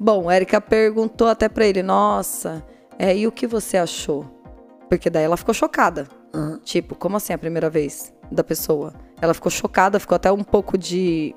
Bom, 0.00 0.30
Érica 0.30 0.62
perguntou 0.62 1.28
até 1.28 1.46
pra 1.46 1.66
ele: 1.66 1.82
nossa, 1.82 2.64
é, 3.00 3.16
e 3.16 3.26
o 3.26 3.32
que 3.32 3.46
você 3.46 3.78
achou? 3.78 4.26
Porque 4.86 5.08
daí 5.08 5.24
ela 5.24 5.38
ficou 5.38 5.54
chocada. 5.54 6.06
Aham. 6.34 6.60
Tipo, 6.62 6.94
como 6.94 7.16
assim 7.16 7.32
a 7.32 7.38
primeira 7.38 7.70
vez 7.70 8.12
da 8.30 8.44
pessoa? 8.44 8.92
Ela 9.22 9.32
ficou 9.32 9.50
chocada, 9.50 9.98
ficou 9.98 10.16
até 10.16 10.30
um 10.30 10.44
pouco 10.44 10.76
de. 10.76 11.34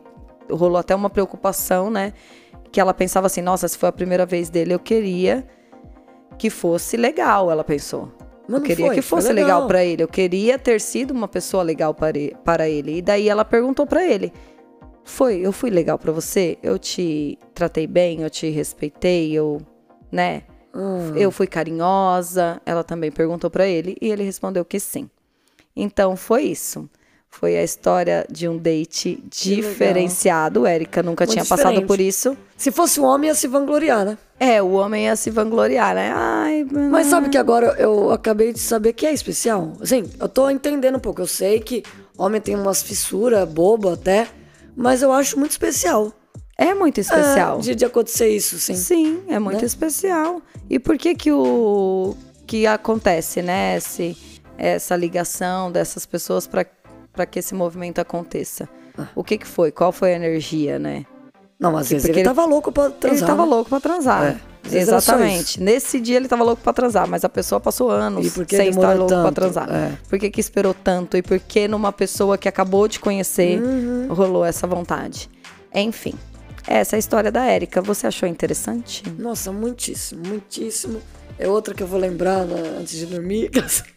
Rolou 0.51 0.75
até 0.75 0.93
uma 0.93 1.09
preocupação, 1.09 1.89
né? 1.89 2.11
Que 2.69 2.81
ela 2.81 2.93
pensava 2.93 3.27
assim: 3.27 3.41
nossa, 3.41 3.65
se 3.65 3.77
foi 3.77 3.87
a 3.87 3.93
primeira 3.93 4.25
vez 4.25 4.49
dele, 4.49 4.73
eu 4.73 4.79
queria 4.79 5.47
que 6.37 6.49
fosse 6.49 6.97
legal, 6.97 7.49
ela 7.49 7.63
pensou. 7.63 8.11
Mas 8.45 8.59
eu 8.59 8.67
queria 8.67 8.87
foi, 8.87 8.95
que 8.95 9.01
fosse 9.01 9.31
legal 9.31 9.59
legal. 9.59 9.67
pra 9.67 9.85
ele. 9.85 10.03
Eu 10.03 10.07
queria 10.09 10.59
ter 10.59 10.81
sido 10.81 11.11
uma 11.11 11.29
pessoa 11.29 11.63
legal 11.63 11.93
para 11.93 12.19
para 12.43 12.67
ele. 12.67 12.97
E 12.97 13.01
daí 13.01 13.29
ela 13.29 13.45
perguntou 13.45 13.87
pra 13.87 14.05
ele: 14.05 14.33
Foi, 15.05 15.37
eu 15.37 15.53
fui 15.53 15.69
legal 15.69 15.97
pra 15.97 16.11
você? 16.11 16.57
Eu 16.61 16.77
te 16.77 17.39
tratei 17.53 17.87
bem, 17.87 18.21
eu 18.21 18.29
te 18.29 18.49
respeitei, 18.49 19.31
eu, 19.31 19.61
né? 20.11 20.43
Hum. 20.73 21.15
Eu 21.15 21.31
fui 21.31 21.47
carinhosa. 21.47 22.61
Ela 22.65 22.83
também 22.83 23.11
perguntou 23.11 23.49
pra 23.49 23.67
ele 23.67 23.97
e 24.01 24.09
ele 24.09 24.23
respondeu 24.23 24.65
que 24.65 24.79
sim. 24.79 25.09
Então 25.75 26.15
foi 26.15 26.43
isso. 26.43 26.89
Foi 27.29 27.57
a 27.57 27.63
história 27.63 28.25
de 28.29 28.47
um 28.47 28.57
date 28.57 29.23
diferenciado. 29.27 30.67
Érica 30.67 31.01
nunca 31.01 31.25
Muito 31.25 31.33
tinha 31.33 31.43
passado 31.43 31.69
diferente. 31.69 31.87
por 31.87 31.99
isso. 31.99 32.37
Se 32.55 32.71
fosse 32.71 32.99
um 32.99 33.05
homem, 33.05 33.27
ia 33.27 33.35
se 33.35 33.47
vangloriar, 33.47 34.05
né? 34.05 34.17
É, 34.39 34.61
o 34.61 34.73
homem 34.73 35.05
ia 35.05 35.15
se 35.15 35.31
vangloriar, 35.31 35.95
né? 35.95 36.13
Ai, 36.15 36.63
Mas 36.91 37.07
sabe 37.07 37.29
que 37.29 37.37
agora 37.37 37.75
eu 37.79 38.11
acabei 38.11 38.53
de 38.53 38.59
saber 38.59 38.93
que 38.93 39.05
é 39.05 39.11
especial? 39.11 39.73
Assim, 39.81 40.03
eu 40.19 40.29
tô 40.29 40.47
entendendo 40.47 40.97
um 40.97 40.99
pouco. 40.99 41.21
Eu 41.21 41.27
sei 41.27 41.59
que 41.59 41.83
homem 42.17 42.39
tem 42.39 42.55
umas 42.55 42.83
fissuras 42.83 43.49
boba 43.49 43.93
até, 43.93 44.27
mas 44.75 45.01
eu 45.01 45.11
acho 45.11 45.39
muito 45.39 45.51
especial. 45.51 46.13
É 46.69 46.73
muito 46.73 46.99
especial. 46.99 47.57
É, 47.59 47.61
de, 47.61 47.75
de 47.75 47.85
acontecer 47.85 48.29
isso, 48.29 48.57
sim. 48.59 48.75
Sim, 48.75 49.21
é 49.27 49.39
muito 49.39 49.59
Né? 49.61 49.65
especial. 49.65 50.41
E 50.69 50.79
por 50.79 50.97
que 50.97 51.15
que 51.15 51.31
o 51.31 52.15
que 52.47 52.65
acontece, 52.67 53.41
né, 53.41 53.77
esse, 53.77 54.15
essa 54.57 54.95
ligação 54.95 55.71
dessas 55.71 56.05
pessoas 56.05 56.47
para 56.47 56.65
para 57.11 57.27
que 57.27 57.37
esse 57.39 57.53
movimento 57.53 57.99
aconteça? 57.99 58.67
Ah. 58.97 59.07
O 59.15 59.23
que 59.23 59.37
que 59.37 59.47
foi? 59.47 59.71
Qual 59.71 59.91
foi 59.91 60.13
a 60.13 60.15
energia, 60.15 60.79
né? 60.79 61.05
Não, 61.59 61.77
às 61.77 61.89
vezes 61.89 62.05
Porque 62.07 62.19
ele 62.19 62.27
tava 62.27 62.43
louco 62.45 62.71
pra 62.71 62.89
transar. 62.89 63.17
ele 63.19 63.27
tava 63.27 63.43
né? 63.45 63.49
louco 63.49 63.69
pra 63.69 63.79
transar. 63.79 64.23
É, 64.23 64.77
Exatamente. 64.77 65.61
Nesse 65.61 65.99
dia 65.99 66.17
ele 66.17 66.27
tava 66.27 66.43
louco 66.43 66.61
pra 66.63 66.73
transar, 66.73 67.07
mas 67.07 67.23
a 67.23 67.29
pessoa 67.29 67.59
passou 67.59 67.89
anos 67.91 68.27
sem 68.49 68.69
estar 68.69 68.93
louco 68.95 69.07
pra 69.13 69.23
tanto? 69.23 69.35
transar. 69.35 69.69
É. 69.71 69.91
Por 70.09 70.17
que, 70.19 70.29
que 70.31 70.41
esperou 70.41 70.73
tanto? 70.73 71.15
E 71.15 71.21
por 71.21 71.39
que 71.39 71.67
numa 71.67 71.91
pessoa 71.91 72.37
que 72.37 72.47
acabou 72.49 72.87
de 72.87 72.99
conhecer 72.99 73.61
Uhum. 73.61 74.07
rolou 74.13 74.43
essa 74.43 74.65
vontade? 74.67 75.29
Enfim, 75.73 76.13
essa 76.67 76.95
é 76.95 76.97
a 76.97 76.99
história 76.99 77.31
da 77.31 77.45
Érica. 77.45 77.81
Você 77.81 78.07
achou 78.07 78.27
interessante? 78.27 79.03
Nossa, 79.17 79.51
muitíssimo, 79.51 80.27
muitíssimo. 80.27 81.01
É 81.37 81.47
outra 81.47 81.73
que 81.73 81.81
eu 81.83 81.87
vou 81.87 81.99
lembrar 81.99 82.45
né, 82.45 82.77
antes 82.79 82.97
de 82.97 83.05
dormir. 83.05 83.51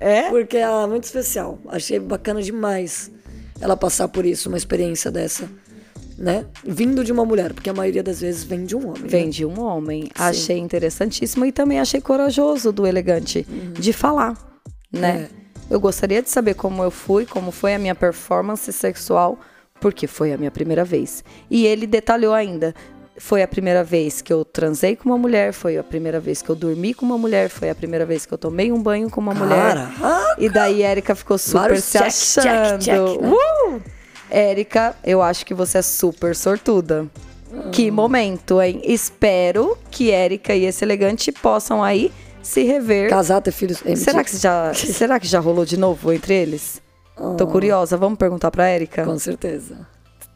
É? 0.00 0.28
Porque 0.28 0.58
ela 0.58 0.82
é 0.82 0.86
muito 0.86 1.04
especial. 1.04 1.58
Achei 1.68 1.98
bacana 1.98 2.42
demais 2.42 3.10
ela 3.60 3.76
passar 3.76 4.08
por 4.08 4.26
isso, 4.26 4.48
uma 4.48 4.58
experiência 4.58 5.10
dessa, 5.10 5.48
né? 6.18 6.44
Vindo 6.62 7.02
de 7.02 7.12
uma 7.12 7.24
mulher, 7.24 7.54
porque 7.54 7.70
a 7.70 7.72
maioria 7.72 8.02
das 8.02 8.20
vezes 8.20 8.44
vem 8.44 8.66
de 8.66 8.76
um 8.76 8.88
homem. 8.88 9.02
né? 9.02 9.08
Vem 9.08 9.30
de 9.30 9.46
um 9.46 9.58
homem. 9.60 10.10
Achei 10.14 10.58
interessantíssimo 10.58 11.46
e 11.46 11.52
também 11.52 11.80
achei 11.80 12.02
corajoso 12.02 12.70
do 12.70 12.86
elegante 12.86 13.46
de 13.78 13.92
falar, 13.94 14.36
né? 14.92 15.30
Eu 15.70 15.80
gostaria 15.80 16.20
de 16.20 16.28
saber 16.28 16.54
como 16.54 16.82
eu 16.82 16.90
fui, 16.90 17.24
como 17.24 17.50
foi 17.50 17.74
a 17.74 17.78
minha 17.78 17.94
performance 17.94 18.70
sexual, 18.72 19.38
porque 19.84 20.06
foi 20.06 20.32
a 20.32 20.38
minha 20.38 20.50
primeira 20.50 20.82
vez. 20.82 21.22
E 21.50 21.66
ele 21.66 21.86
detalhou 21.86 22.32
ainda. 22.32 22.74
Foi 23.18 23.42
a 23.42 23.46
primeira 23.46 23.84
vez 23.84 24.22
que 24.22 24.32
eu 24.32 24.42
transei 24.42 24.96
com 24.96 25.10
uma 25.10 25.18
mulher, 25.18 25.52
foi 25.52 25.76
a 25.76 25.84
primeira 25.84 26.18
vez 26.18 26.40
que 26.40 26.48
eu 26.48 26.56
dormi 26.56 26.94
com 26.94 27.04
uma 27.04 27.18
mulher, 27.18 27.50
foi 27.50 27.68
a 27.68 27.74
primeira 27.74 28.06
vez 28.06 28.24
que 28.24 28.32
eu 28.32 28.38
tomei 28.38 28.72
um 28.72 28.82
banho 28.82 29.10
com 29.10 29.20
uma 29.20 29.34
mulher. 29.34 29.74
Caraca! 29.74 30.36
E 30.38 30.48
daí 30.48 30.80
Érica 30.80 31.14
ficou 31.14 31.36
super 31.36 31.58
Vários 31.58 31.84
se 31.84 31.98
check, 31.98 32.06
achando. 32.06 32.82
check, 32.82 32.96
check, 32.96 33.20
né? 33.20 33.30
Uh! 33.30 33.82
Érica, 34.30 34.96
eu 35.04 35.20
acho 35.20 35.44
que 35.44 35.52
você 35.52 35.76
é 35.76 35.82
super 35.82 36.34
sortuda. 36.34 37.06
Que 37.70 37.90
momento, 37.90 38.62
hein? 38.62 38.80
Espero 38.84 39.76
que 39.90 40.10
Érica 40.10 40.54
e 40.54 40.64
esse 40.64 40.82
elegante 40.82 41.30
possam 41.30 41.84
aí 41.84 42.10
se 42.42 42.62
rever. 42.62 43.10
Casar, 43.10 43.42
ter 43.42 43.52
filhos. 43.52 43.82
É, 43.84 43.94
Será 43.96 44.24
que, 44.24 44.34
já, 44.34 44.72
será 44.72 45.20
que 45.20 45.26
já 45.26 45.40
rolou 45.40 45.66
de 45.66 45.76
novo 45.76 46.10
entre 46.10 46.32
eles? 46.32 46.82
Tô 47.38 47.46
curiosa, 47.46 47.96
vamos 47.96 48.18
perguntar 48.18 48.50
pra 48.50 48.68
Érica? 48.68 49.04
Com 49.04 49.18
certeza. 49.18 49.86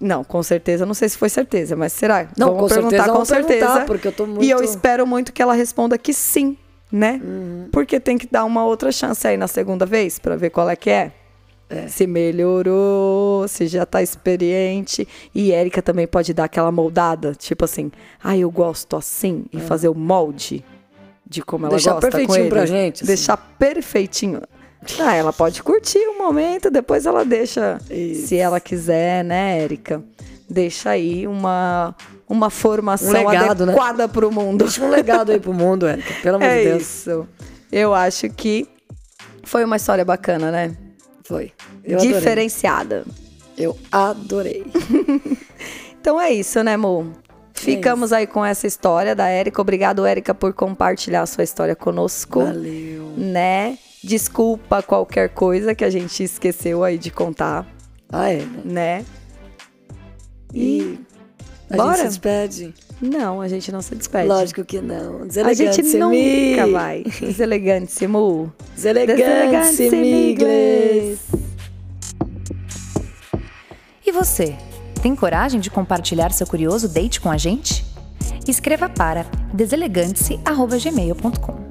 Não, 0.00 0.22
com 0.22 0.42
certeza, 0.44 0.86
não 0.86 0.94
sei 0.94 1.08
se 1.08 1.18
foi 1.18 1.28
certeza, 1.28 1.74
mas 1.74 1.92
será? 1.92 2.28
Não, 2.36 2.54
vamos 2.54 2.62
com 2.62 2.68
perguntar 2.68 2.96
certeza, 2.98 3.16
com 3.18 3.24
certeza. 3.24 3.66
perguntar, 3.66 3.84
porque 3.86 4.08
eu 4.08 4.12
tô 4.12 4.24
E 4.40 4.48
eu 4.50 4.58
muito- 4.58 4.62
espero 4.70 5.06
muito 5.06 5.32
que 5.32 5.42
ela 5.42 5.54
responda 5.54 5.98
que 5.98 6.12
sim, 6.14 6.56
né? 6.90 7.20
Uhum. 7.22 7.68
Porque 7.72 7.98
tem 7.98 8.16
que 8.16 8.26
dar 8.30 8.44
uma 8.44 8.64
outra 8.64 8.92
chance 8.92 9.26
aí 9.26 9.36
na 9.36 9.48
segunda 9.48 9.84
vez 9.84 10.18
pra 10.20 10.36
ver 10.36 10.50
qual 10.50 10.70
é 10.70 10.76
que 10.76 10.88
é. 10.90 11.12
Se 11.88 12.06
melhorou, 12.06 13.46
se 13.46 13.66
já 13.66 13.84
tá 13.84 14.02
experiente. 14.02 15.06
E 15.34 15.52
Érica 15.52 15.82
também 15.82 16.06
pode 16.06 16.32
dar 16.32 16.44
aquela 16.44 16.72
moldada, 16.72 17.34
tipo 17.34 17.64
assim, 17.64 17.90
ah, 18.22 18.34
eu 18.36 18.50
gosto 18.50 18.96
assim, 18.96 19.44
e 19.52 19.60
fazer 19.60 19.88
o 19.88 19.94
molde 19.94 20.64
de 21.26 21.42
como 21.42 21.66
ela 21.66 21.74
É. 21.74 21.76
Deixar 21.76 21.92
gosta 21.94 22.06
com 22.06 22.10
perfeitinho 22.16 22.44
ele. 22.44 22.48
pra 22.50 22.64
gente, 22.64 22.96
assim. 23.02 23.06
Deixar 23.06 23.36
perfeitinho. 23.58 24.40
Ah, 25.00 25.14
ela 25.14 25.32
pode 25.32 25.62
curtir 25.62 25.98
o 25.98 26.18
momento, 26.18 26.70
depois 26.70 27.04
ela 27.04 27.24
deixa, 27.24 27.78
Isso. 27.90 28.28
se 28.28 28.36
ela 28.36 28.58
quiser, 28.60 29.22
né, 29.24 29.58
Érica? 29.60 30.02
Deixa 30.48 30.90
aí 30.90 31.26
uma, 31.26 31.94
uma 32.28 32.48
formação 32.48 33.10
Um 33.10 33.28
legado, 33.28 33.66
né? 33.66 33.72
adequada 33.72 34.08
pro 34.08 34.30
mundo. 34.32 34.58
Deixa 34.64 34.82
um 34.82 34.88
legado 34.88 35.30
aí 35.32 35.38
pro 35.40 35.52
mundo, 35.52 35.84
Érica. 35.88 36.14
Pelo 36.22 36.36
amor 36.36 36.46
É 36.48 36.58
de 36.62 36.68
Deus. 36.70 36.82
isso. 36.82 37.28
Eu 37.70 37.92
acho 37.94 38.30
que 38.30 38.66
foi 39.42 39.62
uma 39.64 39.76
história 39.76 40.04
bacana, 40.04 40.50
né? 40.50 40.74
Foi. 41.24 41.52
Eu 41.84 41.98
adorei. 41.98 42.14
Diferenciada. 42.14 43.04
Eu 43.56 43.76
adorei. 43.92 44.64
Então 46.00 46.18
é 46.18 46.30
isso, 46.30 46.62
né, 46.62 46.76
Mo? 46.76 47.12
Ficamos 47.52 48.12
aí 48.12 48.26
com 48.26 48.42
essa 48.42 48.66
história 48.66 49.14
da 49.16 49.26
Érica. 49.26 49.60
Obrigado, 49.60 50.06
Érica, 50.06 50.32
por 50.32 50.54
compartilhar 50.54 51.22
a 51.22 51.26
sua 51.26 51.42
história 51.44 51.74
conosco. 51.76 52.40
Valeu. 52.44 53.12
Né? 53.16 53.76
Desculpa 54.02 54.82
qualquer 54.82 55.28
coisa 55.30 55.74
que 55.74 55.84
a 55.84 55.90
gente 55.90 56.22
esqueceu 56.22 56.82
aí 56.84 56.96
de 56.98 57.10
contar, 57.10 57.66
Ah, 58.10 58.30
é, 58.30 58.38
né? 58.64 58.64
né? 58.64 59.04
E 60.54 60.98
a 61.70 61.76
Bora? 61.76 61.88
gente 61.90 61.98
se 62.02 62.08
despede? 62.08 62.72
Não, 63.00 63.40
a 63.40 63.46
gente 63.48 63.70
não 63.70 63.80
se 63.82 63.94
despede. 63.94 64.26
Lógico 64.28 64.64
que 64.64 64.80
não. 64.80 65.22
A 65.22 65.26
Deselegante, 65.26 65.76
gente 65.82 65.96
nunca 65.98 66.66
mi. 66.66 66.72
vai. 66.72 67.04
Deselegantissimo. 67.20 68.52
Deselegante, 68.74 69.84
inglês. 69.84 71.18
E 74.06 74.10
você? 74.12 74.56
Tem 75.02 75.14
coragem 75.14 75.60
de 75.60 75.70
compartilhar 75.70 76.32
seu 76.32 76.46
curioso 76.46 76.88
date 76.88 77.20
com 77.20 77.30
a 77.30 77.36
gente? 77.36 77.84
Escreva 78.48 78.88
para 78.88 79.26
deselegante-se@gmail.com. 79.52 81.67